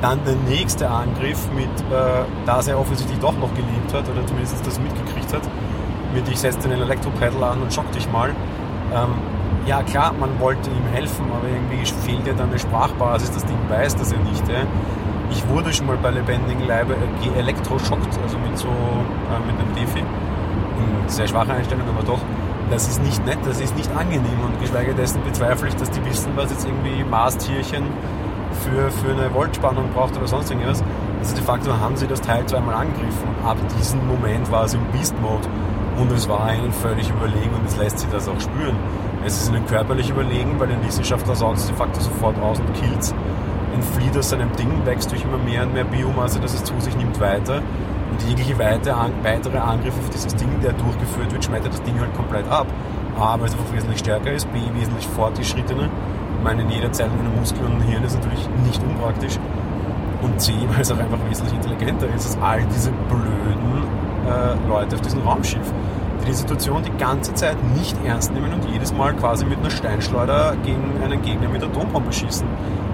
Dann 0.00 0.20
der 0.24 0.36
nächste 0.48 0.88
Angriff 0.88 1.48
mit, 1.54 1.66
äh, 1.66 2.24
dass 2.46 2.68
er 2.68 2.78
offensichtlich 2.78 3.18
doch 3.18 3.36
noch 3.36 3.52
gelebt 3.54 3.92
hat, 3.92 4.08
oder 4.08 4.24
zumindest 4.26 4.64
das 4.64 4.78
mitgekriegt 4.78 5.32
hat, 5.32 5.42
mit 6.14 6.28
ich 6.28 6.38
setze 6.38 6.68
den 6.68 6.80
Elektropedal 6.80 7.42
an 7.42 7.62
und 7.62 7.72
schock 7.72 7.90
dich 7.92 8.10
mal. 8.10 8.30
Ähm, 8.94 9.14
ja 9.66 9.82
klar, 9.82 10.14
man 10.18 10.38
wollte 10.40 10.70
ihm 10.70 10.86
helfen, 10.92 11.26
aber 11.30 11.48
irgendwie 11.48 11.84
fehlt 11.84 12.26
ja 12.26 12.32
dann 12.32 12.48
eine 12.48 12.58
Sprachbasis, 12.58 13.32
das 13.32 13.44
Ding 13.44 13.58
weiß 13.68 13.96
das 13.96 14.12
ja 14.12 14.18
nicht. 14.18 14.48
Ja. 14.48 14.62
Ich 15.30 15.46
wurde 15.48 15.72
schon 15.72 15.86
mal 15.86 15.98
bei 15.98 16.10
lebendigem 16.10 16.66
Leibe 16.66 16.94
äh, 16.94 17.38
elektroschockt, 17.38 18.18
also 18.22 18.38
mit 18.38 18.56
so 18.56 18.68
äh, 18.68 19.46
mit 19.46 19.60
einem 19.60 19.74
Defi. 19.74 20.04
Sehr 21.08 21.26
schwacher 21.26 21.54
Einstellung, 21.54 21.88
aber 21.88 22.06
doch. 22.06 22.20
Das 22.70 22.86
ist 22.86 23.02
nicht 23.02 23.24
nett, 23.24 23.38
das 23.46 23.60
ist 23.60 23.74
nicht 23.76 23.90
angenehm 23.96 24.40
und 24.44 24.60
geschweige 24.60 24.92
dessen 24.92 25.22
bezweifle 25.24 25.68
ich, 25.68 25.74
dass 25.76 25.90
die 25.90 26.04
wissen, 26.04 26.32
was 26.36 26.50
jetzt 26.50 26.66
irgendwie 26.66 27.02
Mastierchen 27.02 27.84
für, 28.58 28.90
für 28.90 29.12
eine 29.12 29.30
Voltspannung 29.30 29.90
braucht 29.94 30.16
oder 30.16 30.26
sonst 30.26 30.50
irgendwas. 30.50 30.82
Also 31.20 31.34
de 31.34 31.44
facto 31.44 31.72
haben 31.72 31.96
sie 31.96 32.06
das 32.06 32.20
Teil 32.20 32.46
zweimal 32.46 32.74
angegriffen 32.74 33.28
ab 33.48 33.56
diesem 33.78 34.06
Moment 34.06 34.50
war 34.52 34.64
es 34.64 34.74
im 34.74 34.84
Beast-Mode 34.92 35.48
und 35.96 36.12
es 36.12 36.28
war 36.28 36.52
ihnen 36.54 36.70
völlig 36.70 37.08
überlegen 37.10 37.54
und 37.58 37.66
es 37.66 37.76
lässt 37.76 37.98
sich 37.98 38.08
das 38.10 38.28
auch 38.28 38.40
spüren. 38.40 38.76
Es 39.24 39.40
ist 39.40 39.48
ihnen 39.48 39.66
körperlich 39.66 40.10
überlegen, 40.10 40.54
weil 40.58 40.70
ein 40.70 40.84
Wissenschaftler 40.86 41.34
saugt 41.34 41.58
es 41.58 41.66
de 41.66 41.74
facto 41.74 42.00
sofort 42.00 42.38
aus 42.40 42.60
und 42.60 42.72
killt 42.74 43.14
entflieht 43.74 44.16
aus 44.16 44.30
seinem 44.30 44.50
Ding, 44.56 44.84
wächst 44.84 45.10
durch 45.10 45.22
immer 45.22 45.38
mehr 45.38 45.62
und 45.62 45.72
mehr 45.72 45.84
Biomasse, 45.84 46.40
das 46.40 46.54
es 46.54 46.64
zu 46.64 46.78
sich 46.80 46.96
nimmt, 46.96 47.20
weiter. 47.20 47.62
Und 48.10 48.22
jegliche 48.28 48.58
weitere 48.58 49.58
Angriff 49.58 49.94
auf 49.98 50.10
dieses 50.10 50.34
Ding, 50.34 50.48
der 50.62 50.72
durchgeführt 50.72 51.32
wird, 51.32 51.44
schmettert 51.44 51.72
das 51.72 51.82
Ding 51.82 51.98
halt 52.00 52.12
komplett 52.14 52.48
ab. 52.48 52.66
A, 53.18 53.38
weil 53.38 53.46
es 53.46 53.52
einfach 53.52 53.72
wesentlich 53.72 53.98
stärker 53.98 54.32
ist, 54.32 54.52
B, 54.52 54.58
wesentlich 54.74 55.06
fortgeschrittener. 55.08 55.88
Meine, 56.42 56.62
in 56.62 56.70
jeder 56.70 56.92
Zelle 56.92 57.10
meiner 57.16 57.34
Muskeln 57.36 57.72
und 57.72 57.80
Hirn 57.82 58.04
ist 58.04 58.14
natürlich 58.14 58.48
nicht 58.64 58.82
unpraktisch. 58.82 59.38
Und 60.22 60.40
C, 60.40 60.52
weil 60.68 60.80
es 60.80 60.90
auch 60.90 60.98
einfach 60.98 61.18
wesentlich 61.28 61.54
intelligenter 61.54 62.06
ist 62.14 62.26
als 62.26 62.38
all 62.42 62.64
diese 62.74 62.90
blöden 63.08 63.84
äh, 64.26 64.68
Leute 64.68 64.96
auf 64.96 65.02
diesem 65.02 65.20
Raumschiff, 65.20 65.72
die 66.22 66.26
die 66.26 66.32
Situation 66.34 66.82
die 66.82 66.96
ganze 66.98 67.34
Zeit 67.34 67.56
nicht 67.76 67.96
ernst 68.04 68.32
nehmen 68.32 68.52
und 68.52 68.64
jedes 68.70 68.92
Mal 68.92 69.14
quasi 69.14 69.44
mit 69.44 69.58
einer 69.58 69.70
Steinschleuder 69.70 70.56
gegen 70.64 71.00
einen 71.02 71.22
Gegner 71.22 71.48
mit 71.48 71.62
Atompompe 71.62 72.12
schießen. 72.12 72.46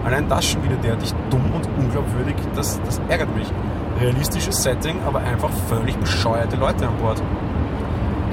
Allein 0.04 0.28
das 0.28 0.44
schon 0.44 0.62
wieder 0.62 0.76
derartig 0.76 1.14
dumm 1.30 1.50
und 1.54 1.66
unglaubwürdig, 1.78 2.34
das, 2.54 2.80
das 2.84 3.00
ärgert 3.08 3.34
mich. 3.34 3.50
Realistisches 4.00 4.62
Setting, 4.62 4.96
aber 5.06 5.20
einfach 5.20 5.50
völlig 5.68 5.96
bescheuerte 5.96 6.56
Leute 6.56 6.86
an 6.86 6.96
Bord. 7.00 7.22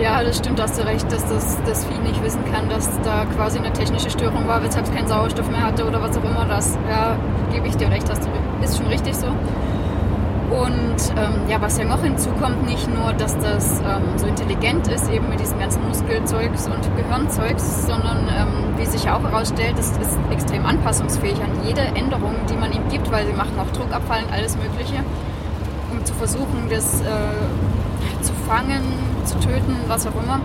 Ja, 0.01 0.23
das 0.23 0.39
stimmt, 0.39 0.59
hast 0.59 0.79
du 0.79 0.83
recht, 0.83 1.11
dass 1.11 1.23
das, 1.29 1.57
das 1.63 1.85
Vieh 1.85 1.99
nicht 1.99 2.23
wissen 2.23 2.43
kann, 2.51 2.67
dass 2.69 2.89
da 3.03 3.23
quasi 3.35 3.59
eine 3.59 3.71
technische 3.71 4.09
Störung 4.09 4.47
war, 4.47 4.63
weshalb 4.63 4.87
es 4.87 4.91
keinen 4.91 5.07
Sauerstoff 5.07 5.47
mehr 5.51 5.61
hatte 5.61 5.85
oder 5.85 6.01
was 6.01 6.17
auch 6.17 6.23
immer 6.23 6.45
das. 6.45 6.75
Ja, 6.89 7.15
gebe 7.53 7.67
ich 7.67 7.77
dir 7.77 7.91
recht, 7.91 8.09
hast 8.09 8.23
du, 8.23 8.29
ist 8.63 8.77
schon 8.77 8.87
richtig 8.87 9.15
so. 9.15 9.27
Und 9.27 10.97
ähm, 11.17 11.47
ja, 11.47 11.61
was 11.61 11.77
ja 11.77 11.85
noch 11.85 12.01
hinzukommt, 12.01 12.65
nicht 12.65 12.89
nur, 12.91 13.13
dass 13.13 13.37
das 13.37 13.79
ähm, 13.81 14.17
so 14.17 14.25
intelligent 14.25 14.87
ist, 14.87 15.07
eben 15.11 15.29
mit 15.29 15.39
diesem 15.39 15.59
ganzen 15.59 15.87
Muskelzeugs 15.87 16.65
und 16.65 16.81
Gehirnzeugs, 16.97 17.85
sondern 17.85 18.27
ähm, 18.27 18.77
wie 18.77 18.85
sich 18.87 19.03
ja 19.03 19.15
auch 19.15 19.21
herausstellt, 19.21 19.77
das 19.77 19.91
ist 19.91 20.17
extrem 20.31 20.65
anpassungsfähig 20.65 21.39
an 21.43 21.51
jede 21.63 21.81
Änderung, 21.81 22.33
die 22.49 22.55
man 22.55 22.73
ihm 22.73 22.87
gibt, 22.89 23.11
weil 23.11 23.27
sie 23.27 23.33
machen 23.33 23.53
auch 23.59 23.71
Druckabfall 23.77 24.23
und 24.23 24.33
alles 24.33 24.57
Mögliche, 24.57 25.03
um 25.91 26.03
zu 26.03 26.13
versuchen, 26.15 26.67
das 26.69 27.01
äh, 27.01 27.05
fangen, 28.51 28.83
zu 29.23 29.39
töten, 29.39 29.77
was 29.87 30.05
auch 30.05 30.15
immer. 30.21 30.41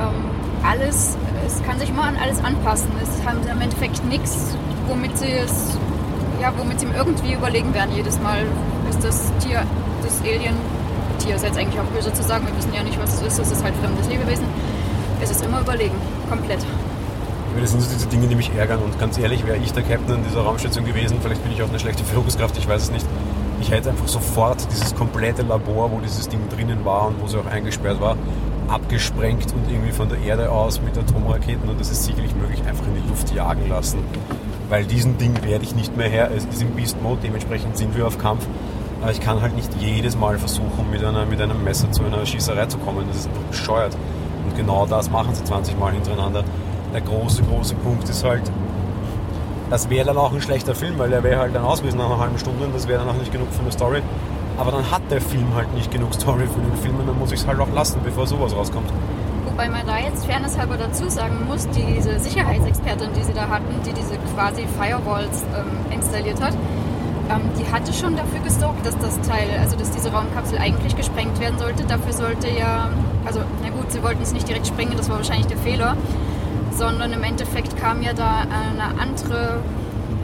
Ähm, 0.00 0.24
alles, 0.68 1.16
es 1.46 1.62
kann 1.62 1.78
sich 1.78 1.90
immer 1.90 2.02
an 2.02 2.16
alles 2.20 2.42
anpassen. 2.42 2.90
Es 3.00 3.24
haben 3.24 3.38
sie 3.44 3.50
im 3.50 3.60
Endeffekt 3.60 4.04
nichts, 4.06 4.56
womit 4.88 5.16
sie 5.16 5.30
es, 5.30 5.78
ja, 6.42 6.52
womit 6.58 6.80
sie 6.80 6.86
irgendwie 6.96 7.34
überlegen 7.34 7.72
werden. 7.74 7.94
Jedes 7.94 8.20
Mal 8.20 8.40
ist 8.90 9.04
das 9.04 9.30
Tier, 9.38 9.62
das 10.02 10.20
Alien, 10.22 10.56
Tier 11.20 11.36
ist 11.36 11.44
jetzt 11.44 11.56
eigentlich 11.56 11.78
auch 11.78 11.84
böse 11.94 12.12
zu 12.12 12.24
sagen, 12.24 12.44
wir 12.44 12.56
wissen 12.56 12.74
ja 12.74 12.82
nicht, 12.82 13.00
was 13.00 13.14
es 13.14 13.22
ist, 13.22 13.38
es 13.38 13.52
ist 13.52 13.62
halt 13.62 13.74
fremdes 13.76 14.08
Lebewesen. 14.08 14.46
Es 15.22 15.30
ist 15.30 15.44
immer 15.44 15.60
überlegen, 15.60 15.94
komplett. 16.28 16.58
Das 17.60 17.70
sind 17.70 17.82
so 17.82 17.88
diese 17.94 18.08
Dinge, 18.08 18.26
die 18.26 18.34
mich 18.34 18.50
ärgern. 18.54 18.80
Und 18.80 18.98
ganz 18.98 19.16
ehrlich, 19.16 19.46
wäre 19.46 19.58
ich 19.58 19.72
der 19.72 19.84
Captain 19.84 20.16
in 20.16 20.24
dieser 20.24 20.40
Raumstation 20.40 20.84
gewesen, 20.84 21.18
vielleicht 21.22 21.42
bin 21.44 21.52
ich 21.52 21.62
auch 21.62 21.68
eine 21.68 21.78
schlechte 21.78 22.02
Führungskraft, 22.04 22.58
ich 22.58 22.68
weiß 22.68 22.82
es 22.82 22.90
nicht. 22.90 23.06
Ich 23.60 23.70
hätte 23.70 23.90
einfach 23.90 24.08
sofort 24.08 24.66
dieses 24.70 24.94
komplette 24.94 25.42
Labor, 25.42 25.90
wo 25.90 25.98
dieses 26.00 26.28
Ding 26.28 26.40
drinnen 26.48 26.84
war 26.84 27.08
und 27.08 27.20
wo 27.20 27.26
sie 27.26 27.38
auch 27.38 27.46
eingesperrt 27.46 28.00
war, 28.00 28.16
abgesprengt 28.68 29.52
und 29.54 29.70
irgendwie 29.70 29.92
von 29.92 30.08
der 30.08 30.18
Erde 30.18 30.50
aus 30.50 30.80
mit 30.80 30.96
Atomraketen, 30.98 31.68
und 31.68 31.80
das 31.80 31.90
ist 31.90 32.04
sicherlich 32.04 32.34
möglich, 32.34 32.60
einfach 32.66 32.86
in 32.86 32.94
die 32.94 33.08
Luft 33.08 33.32
jagen 33.32 33.68
lassen. 33.68 33.98
Weil 34.68 34.84
diesen 34.84 35.16
Ding 35.18 35.44
werde 35.44 35.64
ich 35.64 35.74
nicht 35.74 35.96
mehr 35.96 36.08
her. 36.08 36.30
Es 36.36 36.44
ist 36.44 36.60
im 36.60 36.72
Beast 36.72 37.00
Mode, 37.02 37.20
dementsprechend 37.22 37.76
sind 37.76 37.96
wir 37.96 38.06
auf 38.06 38.18
Kampf. 38.18 38.46
Aber 39.00 39.12
ich 39.12 39.20
kann 39.20 39.40
halt 39.40 39.54
nicht 39.54 39.70
jedes 39.78 40.16
Mal 40.16 40.38
versuchen, 40.38 40.90
mit, 40.90 41.04
einer, 41.04 41.24
mit 41.26 41.40
einem 41.40 41.62
Messer 41.62 41.90
zu 41.92 42.04
einer 42.04 42.26
Schießerei 42.26 42.66
zu 42.66 42.78
kommen. 42.78 43.06
Das 43.08 43.18
ist 43.18 43.28
einfach 43.28 43.42
bescheuert. 43.42 43.96
Und 44.44 44.56
genau 44.56 44.86
das 44.86 45.10
machen 45.10 45.34
sie 45.34 45.44
20 45.44 45.78
Mal 45.78 45.92
hintereinander. 45.92 46.42
Der 46.92 47.00
große, 47.00 47.42
große 47.44 47.74
Punkt 47.76 48.08
ist 48.08 48.24
halt, 48.24 48.42
das 49.70 49.90
wäre 49.90 50.06
dann 50.06 50.16
auch 50.16 50.32
ein 50.32 50.40
schlechter 50.40 50.74
Film, 50.74 50.98
weil 50.98 51.10
der 51.10 51.22
wäre 51.22 51.40
halt 51.40 51.54
dann 51.54 51.64
ausgewiesen 51.64 51.98
nach 51.98 52.06
einer 52.06 52.18
halben 52.18 52.38
Stunde 52.38 52.64
und 52.64 52.74
das 52.74 52.86
wäre 52.88 53.00
dann 53.00 53.08
auch 53.08 53.18
nicht 53.18 53.32
genug 53.32 53.48
für 53.52 53.62
eine 53.62 53.72
Story. 53.72 54.02
Aber 54.58 54.70
dann 54.70 54.90
hat 54.90 55.02
der 55.10 55.20
Film 55.20 55.54
halt 55.54 55.72
nicht 55.74 55.90
genug 55.90 56.14
Story 56.14 56.46
für 56.46 56.60
den 56.60 56.76
Film 56.76 56.96
und 57.00 57.06
dann 57.06 57.18
muss 57.18 57.32
ich 57.32 57.40
es 57.40 57.46
halt 57.46 57.60
auch 57.60 57.72
lassen, 57.74 58.00
bevor 58.04 58.26
sowas 58.26 58.54
rauskommt. 58.54 58.90
Wobei 59.44 59.68
man 59.68 59.86
da 59.86 59.98
jetzt 59.98 60.26
fairnesshalber 60.26 60.76
dazu 60.76 61.08
sagen 61.08 61.46
muss, 61.46 61.68
diese 61.68 62.18
Sicherheitsexpertin, 62.18 63.10
die 63.14 63.24
sie 63.24 63.32
da 63.32 63.48
hatten, 63.48 63.74
die 63.84 63.92
diese 63.92 64.16
quasi 64.34 64.66
Firewalls 64.78 65.42
ähm, 65.54 65.92
installiert 65.92 66.40
hat, 66.40 66.54
ähm, 67.30 67.40
die 67.58 67.70
hatte 67.70 67.92
schon 67.92 68.16
dafür 68.16 68.40
gesorgt, 68.40 68.86
dass 68.86 68.96
das 68.98 69.20
Teil, 69.22 69.48
also 69.60 69.76
dass 69.76 69.90
diese 69.90 70.12
Raumkapsel 70.12 70.58
eigentlich 70.58 70.96
gesprengt 70.96 71.40
werden 71.40 71.58
sollte. 71.58 71.84
Dafür 71.84 72.12
sollte 72.12 72.48
ja, 72.48 72.90
also 73.24 73.40
na 73.62 73.70
gut, 73.70 73.90
sie 73.90 74.02
wollten 74.02 74.22
es 74.22 74.32
nicht 74.32 74.48
direkt 74.48 74.66
sprengen, 74.66 74.96
das 74.96 75.08
war 75.08 75.16
wahrscheinlich 75.16 75.46
der 75.46 75.58
Fehler, 75.58 75.96
sondern 76.76 77.12
im 77.12 77.22
Endeffekt 77.22 77.76
kam 77.76 78.02
ja 78.02 78.12
da 78.12 78.42
eine 78.42 79.00
andere 79.00 79.60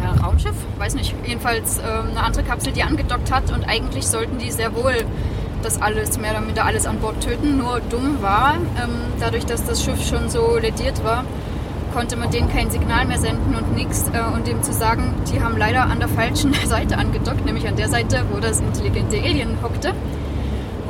ja, 0.02 0.25
Raumschiff, 0.25 0.54
weiß 0.78 0.94
nicht, 0.94 1.14
jedenfalls 1.25 1.78
ähm, 1.78 2.11
eine 2.11 2.23
andere 2.23 2.42
Kapsel, 2.42 2.73
die 2.73 2.82
angedockt 2.82 3.32
hat 3.32 3.52
und 3.52 3.64
eigentlich 3.64 4.06
sollten 4.06 4.38
die 4.38 4.50
sehr 4.50 4.75
wohl 4.75 4.94
das 5.62 5.80
alles, 5.80 6.18
mehr 6.18 6.32
oder 6.32 6.40
minder 6.40 6.64
alles 6.64 6.87
an 6.87 6.99
Bord 6.99 7.21
töten. 7.21 7.56
Nur 7.56 7.80
dumm 7.88 8.21
war, 8.21 8.56
ähm, 8.82 8.90
dadurch, 9.21 9.47
dass 9.47 9.64
das 9.64 9.82
Schiff 9.82 10.06
schon 10.06 10.28
so 10.28 10.59
lediert 10.59 11.04
war, 11.04 11.25
konnte 11.94 12.16
man 12.16 12.30
denen 12.30 12.50
kein 12.50 12.71
Signal 12.71 13.06
mehr 13.06 13.18
senden 13.18 13.54
und 13.54 13.75
nichts. 13.75 14.11
Äh, 14.12 14.35
und 14.35 14.47
dem 14.47 14.62
zu 14.62 14.73
sagen, 14.73 15.14
die 15.32 15.40
haben 15.40 15.56
leider 15.56 15.85
an 15.85 16.00
der 16.00 16.09
falschen 16.09 16.52
Seite 16.66 16.99
angedockt, 16.99 17.44
nämlich 17.44 17.66
an 17.68 17.76
der 17.76 17.88
Seite, 17.88 18.25
wo 18.32 18.40
das 18.40 18.61
intelligente 18.61 19.18
Alien 19.18 19.59
hockte. 19.62 19.92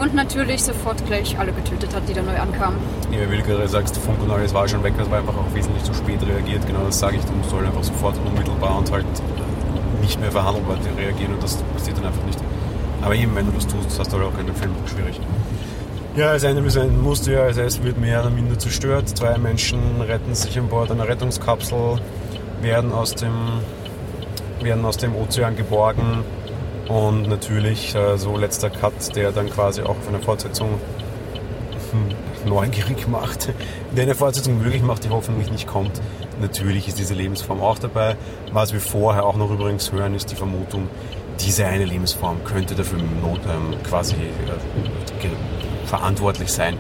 Und 0.03 0.15
natürlich 0.15 0.65
sofort 0.65 1.07
gleich 1.07 1.39
alle 1.39 1.53
getötet 1.53 1.95
hat, 1.95 2.09
die 2.09 2.13
da 2.13 2.23
neu 2.23 2.37
ankamen. 2.37 2.79
Ja, 3.13 3.31
wie 3.31 3.37
du 3.37 3.43
gerade 3.45 3.69
sagst, 3.69 3.97
Funk 3.99 4.21
und 4.21 4.33
alles 4.33 4.53
war 4.53 4.67
schon 4.67 4.83
weg, 4.83 4.95
das 4.99 5.09
war 5.09 5.19
einfach 5.19 5.37
auch 5.37 5.55
wesentlich 5.55 5.85
zu 5.85 5.95
spät 5.95 6.19
reagiert. 6.27 6.67
Genau 6.67 6.81
das 6.85 6.99
sage 6.99 7.19
ich, 7.19 7.25
du 7.25 7.33
musst 7.33 7.53
halt 7.53 7.67
einfach 7.67 7.85
sofort 7.85 8.17
unmittelbar 8.27 8.79
und 8.79 8.91
halt 8.91 9.07
nicht 10.01 10.21
mehr 10.21 10.33
verhandelbar 10.33 10.77
reagieren 10.99 11.35
und 11.35 11.43
das 11.43 11.57
passiert 11.75 11.99
dann 11.99 12.07
einfach 12.07 12.25
nicht. 12.25 12.39
Aber 13.01 13.15
eben, 13.15 13.35
wenn 13.37 13.47
du 13.47 13.53
das 13.53 13.67
tust, 13.69 13.99
hast 13.99 14.13
du 14.13 14.17
halt 14.19 14.27
auch 14.27 14.37
keinen 14.37 14.55
Film 14.57 14.73
schwierig. 14.87 15.21
Ja, 16.17 16.31
als 16.31 16.43
Ende 16.43 16.63
bis 16.63 16.75
Ende 16.75 17.01
musste 17.01 17.33
ja, 17.33 17.43
also 17.43 17.63
es 17.63 17.83
wird 17.83 17.99
mehr 17.99 18.21
oder 18.21 18.31
minder 18.31 18.59
zerstört. 18.59 19.09
Zwei 19.09 19.39
Menschen 19.39 20.01
retten 20.01 20.35
sich 20.35 20.59
an 20.59 20.69
Bord 20.69 20.91
einer 20.91 21.07
Rettungskapsel, 21.07 22.01
werden 22.61 22.93
aus 22.93 23.15
dem, 23.15 23.33
werden 24.61 24.85
aus 24.85 24.97
dem 24.97 25.15
Ozean 25.15 25.57
geborgen 25.57 26.25
und 26.93 27.27
natürlich 27.27 27.95
äh, 27.95 28.19
so 28.19 28.37
letzter 28.37 28.69
Cut, 28.69 29.17
der 29.17 29.33
dann 29.33 29.49
quasi 29.49 29.81
auch 29.81 29.97
auf 29.97 30.09
eine 30.09 30.21
Fortsetzung 30.21 30.79
hm, 31.91 32.51
neugierig 32.51 33.09
macht, 33.09 33.49
der 33.97 34.03
eine 34.03 34.15
Fortsetzung 34.15 34.59
möglich 34.59 34.83
macht, 34.83 35.05
die 35.05 35.09
hoffentlich 35.09 35.51
nicht 35.51 35.67
kommt. 35.67 36.03
Natürlich 36.41 36.89
ist 36.89 36.99
diese 36.99 37.15
Lebensform 37.15 37.63
auch 37.63 37.79
dabei. 37.79 38.17
Was 38.53 38.75
wir 38.75 38.81
vorher 38.81 39.25
auch 39.25 39.37
noch 39.37 39.51
übrigens 39.51 39.91
hören, 39.91 40.15
ist 40.15 40.31
die 40.31 40.37
Vermutung, 40.37 40.89
diese 41.41 41.65
eine 41.65 41.87
Lebensform 41.87 42.45
könnte 42.45 42.75
dafür 42.75 42.99
not, 42.99 43.41
ähm, 43.47 43.75
quasi 43.85 44.15
äh, 44.17 45.87
verantwortlich 45.87 46.53
sein, 46.53 46.77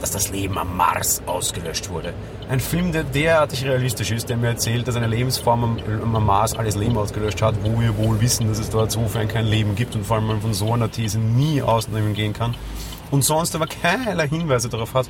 dass 0.00 0.10
das 0.10 0.30
Leben 0.30 0.58
am 0.58 0.76
Mars 0.76 1.22
ausgelöscht 1.26 1.90
wurde. 1.90 2.14
Ein 2.48 2.60
Film, 2.60 2.92
der 2.92 3.04
derartig 3.04 3.64
realistisch 3.64 4.10
ist, 4.10 4.28
der 4.28 4.36
mir 4.36 4.48
erzählt, 4.48 4.88
dass 4.88 4.96
eine 4.96 5.06
Lebensform 5.06 5.64
am, 5.64 6.14
am 6.14 6.26
Mars 6.26 6.56
alles 6.56 6.76
Leben 6.76 6.96
ausgelöscht 6.96 7.42
hat, 7.42 7.54
wo 7.62 7.80
wir 7.80 7.96
wohl 7.96 8.20
wissen, 8.20 8.48
dass 8.48 8.58
es 8.58 8.70
dort 8.70 8.90
sofern 8.90 9.28
kein 9.28 9.46
Leben 9.46 9.74
gibt 9.74 9.94
und 9.94 10.06
vor 10.06 10.16
allem 10.16 10.40
von 10.40 10.54
so 10.54 10.72
einer 10.72 10.90
These 10.90 11.18
nie 11.18 11.62
ausnehmen 11.62 12.14
gehen 12.14 12.32
kann 12.32 12.54
und 13.10 13.24
sonst 13.24 13.54
aber 13.54 13.66
keinerlei 13.66 14.28
Hinweise 14.28 14.68
darauf 14.68 14.94
hat, 14.94 15.08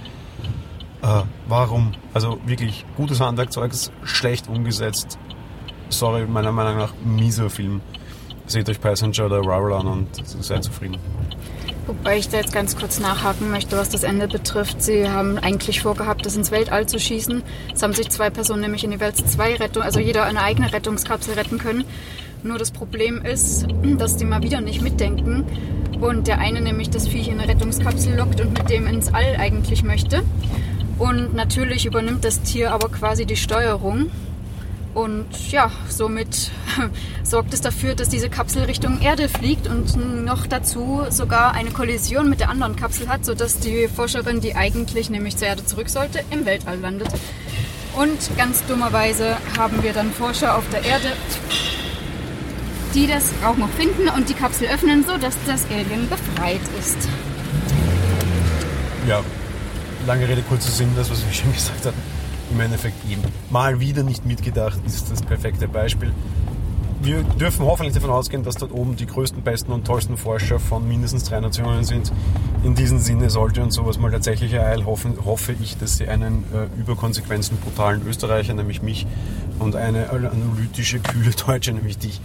äh, 1.02 1.22
warum. 1.48 1.92
Also 2.12 2.38
wirklich 2.44 2.84
gutes 2.96 3.20
Handwerkzeug, 3.20 3.72
schlecht 4.04 4.48
umgesetzt. 4.48 5.18
Sorry, 5.88 6.26
meiner 6.26 6.52
Meinung 6.52 6.78
nach 6.78 6.94
mieser 7.04 7.50
Film. 7.50 7.80
Seht 8.46 8.68
euch 8.68 8.80
Passenger 8.80 9.26
oder 9.26 9.36
Arrival 9.36 9.72
an 9.74 9.86
und 9.86 10.08
seid 10.24 10.64
zufrieden. 10.64 10.98
Wobei 11.86 12.18
ich 12.18 12.28
da 12.28 12.36
jetzt 12.36 12.52
ganz 12.52 12.76
kurz 12.76 13.00
nachhaken 13.00 13.50
möchte, 13.50 13.76
was 13.76 13.88
das 13.88 14.02
Ende 14.02 14.28
betrifft. 14.28 14.82
Sie 14.82 15.08
haben 15.08 15.38
eigentlich 15.38 15.80
vorgehabt, 15.80 16.24
das 16.24 16.36
ins 16.36 16.50
Weltall 16.50 16.86
zu 16.86 16.98
schießen. 16.98 17.42
Es 17.74 17.82
haben 17.82 17.94
sich 17.94 18.10
zwei 18.10 18.30
Personen 18.30 18.60
nämlich 18.60 18.84
in 18.84 18.92
jeweils 18.92 19.24
zwei 19.26 19.56
Rettung, 19.56 19.82
also 19.82 19.98
jeder 19.98 20.24
eine 20.24 20.42
eigene 20.42 20.72
Rettungskapsel 20.72 21.34
retten 21.34 21.58
können. 21.58 21.84
Nur 22.42 22.58
das 22.58 22.70
Problem 22.70 23.22
ist, 23.22 23.66
dass 23.98 24.16
die 24.16 24.24
mal 24.24 24.42
wieder 24.42 24.60
nicht 24.60 24.82
mitdenken 24.82 25.44
und 26.00 26.26
der 26.26 26.38
eine 26.38 26.60
nämlich 26.60 26.90
das 26.90 27.08
Viech 27.08 27.28
in 27.28 27.38
eine 27.38 27.48
Rettungskapsel 27.48 28.16
lockt 28.16 28.40
und 28.40 28.56
mit 28.56 28.70
dem 28.70 28.86
ins 28.86 29.12
All 29.12 29.36
eigentlich 29.36 29.82
möchte. 29.82 30.22
Und 30.98 31.34
natürlich 31.34 31.86
übernimmt 31.86 32.24
das 32.24 32.42
Tier 32.42 32.72
aber 32.72 32.88
quasi 32.88 33.26
die 33.26 33.36
Steuerung 33.36 34.10
und 35.00 35.26
ja, 35.50 35.70
somit 35.88 36.50
sorgt 37.22 37.54
es 37.54 37.60
dafür, 37.60 37.94
dass 37.94 38.08
diese 38.08 38.28
Kapsel 38.28 38.64
Richtung 38.64 39.00
Erde 39.00 39.28
fliegt 39.28 39.66
und 39.66 40.24
noch 40.24 40.46
dazu 40.46 41.02
sogar 41.08 41.52
eine 41.52 41.70
Kollision 41.70 42.28
mit 42.28 42.40
der 42.40 42.50
anderen 42.50 42.76
Kapsel 42.76 43.08
hat, 43.08 43.24
sodass 43.24 43.58
die 43.58 43.88
Forscherin, 43.88 44.40
die 44.40 44.54
eigentlich 44.54 45.08
nämlich 45.10 45.36
zur 45.36 45.48
Erde 45.48 45.64
zurück 45.64 45.88
sollte, 45.88 46.22
im 46.30 46.44
Weltall 46.44 46.78
landet. 46.78 47.08
Und 47.96 48.18
ganz 48.36 48.64
dummerweise 48.66 49.36
haben 49.58 49.82
wir 49.82 49.92
dann 49.92 50.12
Forscher 50.12 50.56
auf 50.56 50.64
der 50.70 50.84
Erde, 50.84 51.12
die 52.94 53.06
das 53.06 53.32
auch 53.44 53.56
noch 53.56 53.70
finden 53.70 54.08
und 54.10 54.28
die 54.28 54.34
Kapsel 54.34 54.68
öffnen, 54.68 55.04
sodass 55.04 55.34
das 55.46 55.64
Alien 55.70 56.08
befreit 56.08 56.60
ist. 56.78 57.08
Ja, 59.08 59.22
lange 60.06 60.28
Rede, 60.28 60.42
kurzer 60.42 60.70
Sinn, 60.70 60.90
das, 60.94 61.10
was 61.10 61.24
wir 61.24 61.32
schon 61.32 61.52
gesagt 61.54 61.86
haben 61.86 62.19
im 62.50 62.60
Endeffekt 62.60 63.10
eben 63.10 63.22
mal 63.50 63.80
wieder 63.80 64.02
nicht 64.02 64.26
mitgedacht, 64.26 64.78
ist 64.86 65.10
das 65.10 65.22
perfekte 65.22 65.68
Beispiel. 65.68 66.12
Wir 67.02 67.22
dürfen 67.22 67.64
hoffentlich 67.64 67.94
davon 67.94 68.10
ausgehen, 68.10 68.42
dass 68.42 68.56
dort 68.56 68.72
oben 68.72 68.94
die 68.94 69.06
größten, 69.06 69.40
besten 69.40 69.72
und 69.72 69.86
tollsten 69.86 70.18
Forscher 70.18 70.58
von 70.58 70.86
mindestens 70.86 71.24
drei 71.24 71.40
Nationen 71.40 71.82
sind. 71.82 72.12
In 72.62 72.74
diesem 72.74 72.98
Sinne 72.98 73.30
sollte 73.30 73.62
uns 73.62 73.74
sowas 73.74 73.98
mal 73.98 74.10
tatsächlich 74.10 74.52
ereilen, 74.52 74.84
hoffen, 74.84 75.24
hoffe 75.24 75.54
ich, 75.62 75.78
dass 75.78 75.96
sie 75.96 76.08
einen 76.08 76.44
äh, 76.52 76.78
überkonsequenten, 76.78 77.56
brutalen 77.56 78.06
Österreicher, 78.06 78.52
nämlich 78.52 78.82
mich, 78.82 79.06
und 79.58 79.76
eine 79.76 80.10
analytische, 80.10 81.00
kühle 81.00 81.30
Deutsche, 81.30 81.72
nämlich 81.72 81.96
dich, 81.96 82.20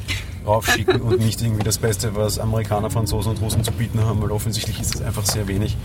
raufschicken 0.46 1.02
und 1.02 1.22
nicht 1.22 1.42
irgendwie 1.42 1.64
das 1.64 1.78
Beste, 1.78 2.14
was 2.16 2.38
Amerikaner, 2.38 2.90
Franzosen 2.90 3.32
und 3.32 3.42
Russen 3.42 3.64
zu 3.64 3.72
bieten 3.72 4.02
haben, 4.02 4.22
weil 4.22 4.32
offensichtlich 4.32 4.82
ist 4.82 4.96
es 4.96 5.02
einfach 5.02 5.26
sehr 5.26 5.48
wenig. 5.48 5.78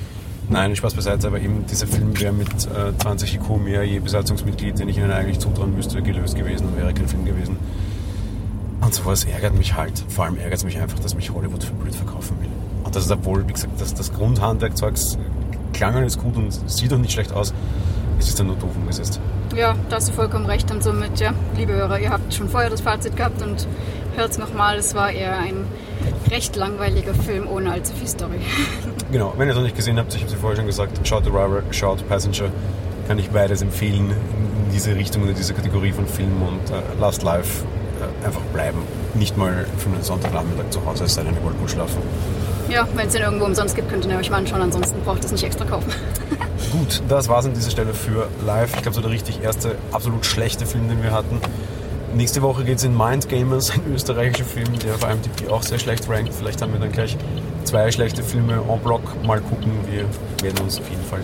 Nein, 0.51 0.75
Spaß 0.75 0.95
beiseite, 0.95 1.29
aber 1.29 1.41
eben 1.41 1.65
dieser 1.67 1.87
Film 1.87 2.19
wäre 2.21 2.33
mit 2.33 2.49
äh, 2.49 2.93
20 2.99 3.37
IQ 3.37 3.51
mehr 3.63 3.85
je 3.85 4.01
Besatzungsmitglied, 4.01 4.81
den 4.81 4.89
ich 4.89 4.99
ihnen 4.99 5.13
eigentlich 5.13 5.39
zutrauen 5.39 5.77
müsste, 5.77 6.03
gelöst 6.03 6.35
gewesen 6.35 6.67
und 6.67 6.77
wäre 6.77 6.93
kein 6.93 7.07
Film 7.07 7.25
gewesen. 7.25 7.57
Und 8.81 8.93
sowas 8.93 9.25
ärgert 9.25 9.57
mich 9.57 9.77
halt. 9.77 10.05
Vor 10.09 10.25
allem 10.25 10.37
ärgert 10.39 10.59
es 10.59 10.65
mich 10.65 10.81
einfach, 10.81 10.99
dass 10.99 11.15
mich 11.15 11.33
Hollywood 11.33 11.63
für 11.63 11.73
blöd 11.75 11.95
verkaufen 11.95 12.37
will. 12.41 12.49
Und 12.83 12.97
das 12.97 13.05
ist 13.05 13.13
obwohl, 13.13 13.47
wie 13.47 13.53
gesagt, 13.53 13.81
das, 13.81 13.95
das 13.95 14.13
Grundhandwerkzeug 14.13 14.95
klang 15.73 15.95
alles 15.95 16.19
gut 16.19 16.37
und 16.37 16.51
sieht 16.69 16.93
auch 16.93 16.99
nicht 16.99 17.13
schlecht 17.13 17.33
aus. 17.33 17.55
Es 18.19 18.29
ist 18.29 18.41
dann 18.41 18.49
nur 18.49 18.57
doof 18.57 18.75
umgesetzt. 18.75 19.21
Ja, 19.57 19.77
da 19.89 19.97
hast 19.97 20.09
du 20.09 20.13
vollkommen 20.13 20.47
recht. 20.47 20.69
Und 20.73 20.83
somit, 20.83 21.21
ja, 21.21 21.33
liebe 21.57 21.75
Hörer, 21.75 22.01
ihr 22.01 22.11
habt 22.11 22.35
schon 22.35 22.49
vorher 22.49 22.71
das 22.71 22.81
Fazit 22.81 23.17
gehabt 23.17 23.41
und 23.41 23.69
hört 24.17 24.33
es 24.33 24.39
nochmal. 24.39 24.79
Es 24.79 24.97
war 24.97 25.13
eher 25.13 25.39
ein 25.39 25.65
recht 26.29 26.57
langweiliger 26.57 27.15
Film 27.15 27.47
ohne 27.47 27.71
allzu 27.71 27.93
viel 27.95 28.09
Story. 28.09 28.41
Genau, 29.13 29.35
wenn 29.37 29.49
ihr 29.49 29.51
es 29.51 29.57
noch 29.57 29.65
nicht 29.65 29.77
gesehen 29.77 29.99
habt, 29.99 30.15
ich 30.15 30.23
habe 30.23 30.33
es 30.33 30.39
vorher 30.39 30.57
schon 30.57 30.67
gesagt, 30.67 31.07
schaut 31.07 31.27
Arrival, 31.27 31.65
schaut 31.73 32.09
Passenger, 32.09 32.51
kann 33.09 33.19
ich 33.19 33.29
beides 33.31 33.61
empfehlen 33.61 34.11
in 34.11 34.73
diese 34.73 34.95
Richtung 34.95 35.25
oder 35.25 35.33
diese 35.33 35.53
Kategorie 35.53 35.91
von 35.91 36.07
Film 36.07 36.43
und 36.43 36.71
äh, 36.71 36.81
lasst 37.01 37.25
live 37.25 37.65
äh, 38.01 38.27
einfach 38.27 38.43
bleiben. 38.53 38.79
Nicht 39.15 39.37
mal 39.37 39.67
für 39.79 39.89
einen 39.89 40.03
Sonntagnachmittag 40.03 40.71
zu 40.71 40.85
Hause, 40.87 41.05
es 41.05 41.15
sei 41.15 41.25
denn, 41.25 41.35
ihr 41.35 41.43
wollt 41.43 41.59
gut 41.59 41.71
schlafen. 41.73 42.01
Ja, 42.69 42.87
wenn 42.95 43.09
es 43.09 43.13
den 43.13 43.23
irgendwo 43.23 43.47
umsonst 43.47 43.75
gibt, 43.75 43.91
könnt 43.91 44.07
ihr 44.07 44.17
euch 44.17 44.31
mal 44.31 44.37
anschauen, 44.37 44.63
ansonsten 44.63 45.01
braucht 45.01 45.19
ihr 45.19 45.25
es 45.25 45.33
nicht 45.33 45.43
extra 45.43 45.65
kaufen. 45.65 45.93
Gut, 46.73 47.03
das 47.09 47.29
war 47.29 47.41
es 47.41 47.47
an 47.47 47.55
dieser 47.55 47.71
Stelle 47.73 47.95
für 47.95 48.29
live. 48.47 48.77
Ich 48.77 48.83
glaube, 48.83 48.95
so 48.95 49.01
der 49.01 49.11
richtig 49.11 49.43
erste, 49.43 49.75
absolut 49.91 50.25
schlechte 50.25 50.67
Film, 50.67 50.89
den 50.89 51.03
wir 51.03 51.11
hatten. 51.11 51.41
Nächste 52.15 52.43
Woche 52.43 52.63
geht 52.63 52.79
es 52.79 52.85
in 52.85 52.97
Mind 52.97 53.29
Gamers, 53.29 53.71
ein 53.71 53.93
österreichischer 53.93 54.45
Film, 54.45 54.79
der 54.79 54.95
auf 54.95 55.03
IMDb 55.03 55.51
auch 55.51 55.63
sehr 55.65 55.81
schlecht 55.81 56.09
rankt. 56.09 56.33
Vielleicht 56.33 56.63
haben 56.63 56.73
wir 56.73 56.79
dann 56.79 56.93
gleich 56.93 57.17
zwei 57.65 57.91
schlechte 57.91 58.23
Filme 58.23 58.55
en 58.55 58.81
bloc. 58.81 59.03
Mal 59.25 59.41
gucken, 59.41 59.73
wir 59.91 60.05
werden 60.43 60.65
uns 60.65 60.79
auf 60.79 60.89
jeden 60.89 61.05
Fall 61.05 61.21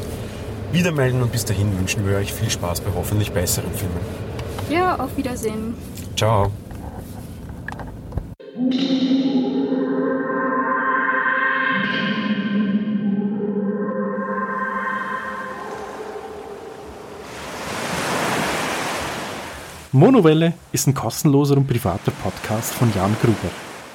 wieder 0.73 0.93
melden 0.93 1.23
und 1.23 1.33
bis 1.33 1.45
dahin 1.45 1.77
wünschen 1.79 2.07
wir 2.07 2.17
euch 2.17 2.33
viel 2.33 2.51
Spaß 2.51 2.81
bei 2.81 2.91
hoffentlich 2.95 3.33
besseren 3.33 3.73
Filmen. 3.73 4.01
Ja, 4.69 4.97
auf 4.97 5.17
Wiedersehen. 5.17 5.75
Ciao. 6.17 6.51
Monowelle 19.93 20.53
ist 20.73 20.87
ein 20.87 20.95
kostenloser 20.95 21.57
und 21.57 21.67
privater 21.67 22.11
Podcast 22.23 22.75
von 22.75 22.93
Jan 22.95 23.17
Gruber. 23.23 23.66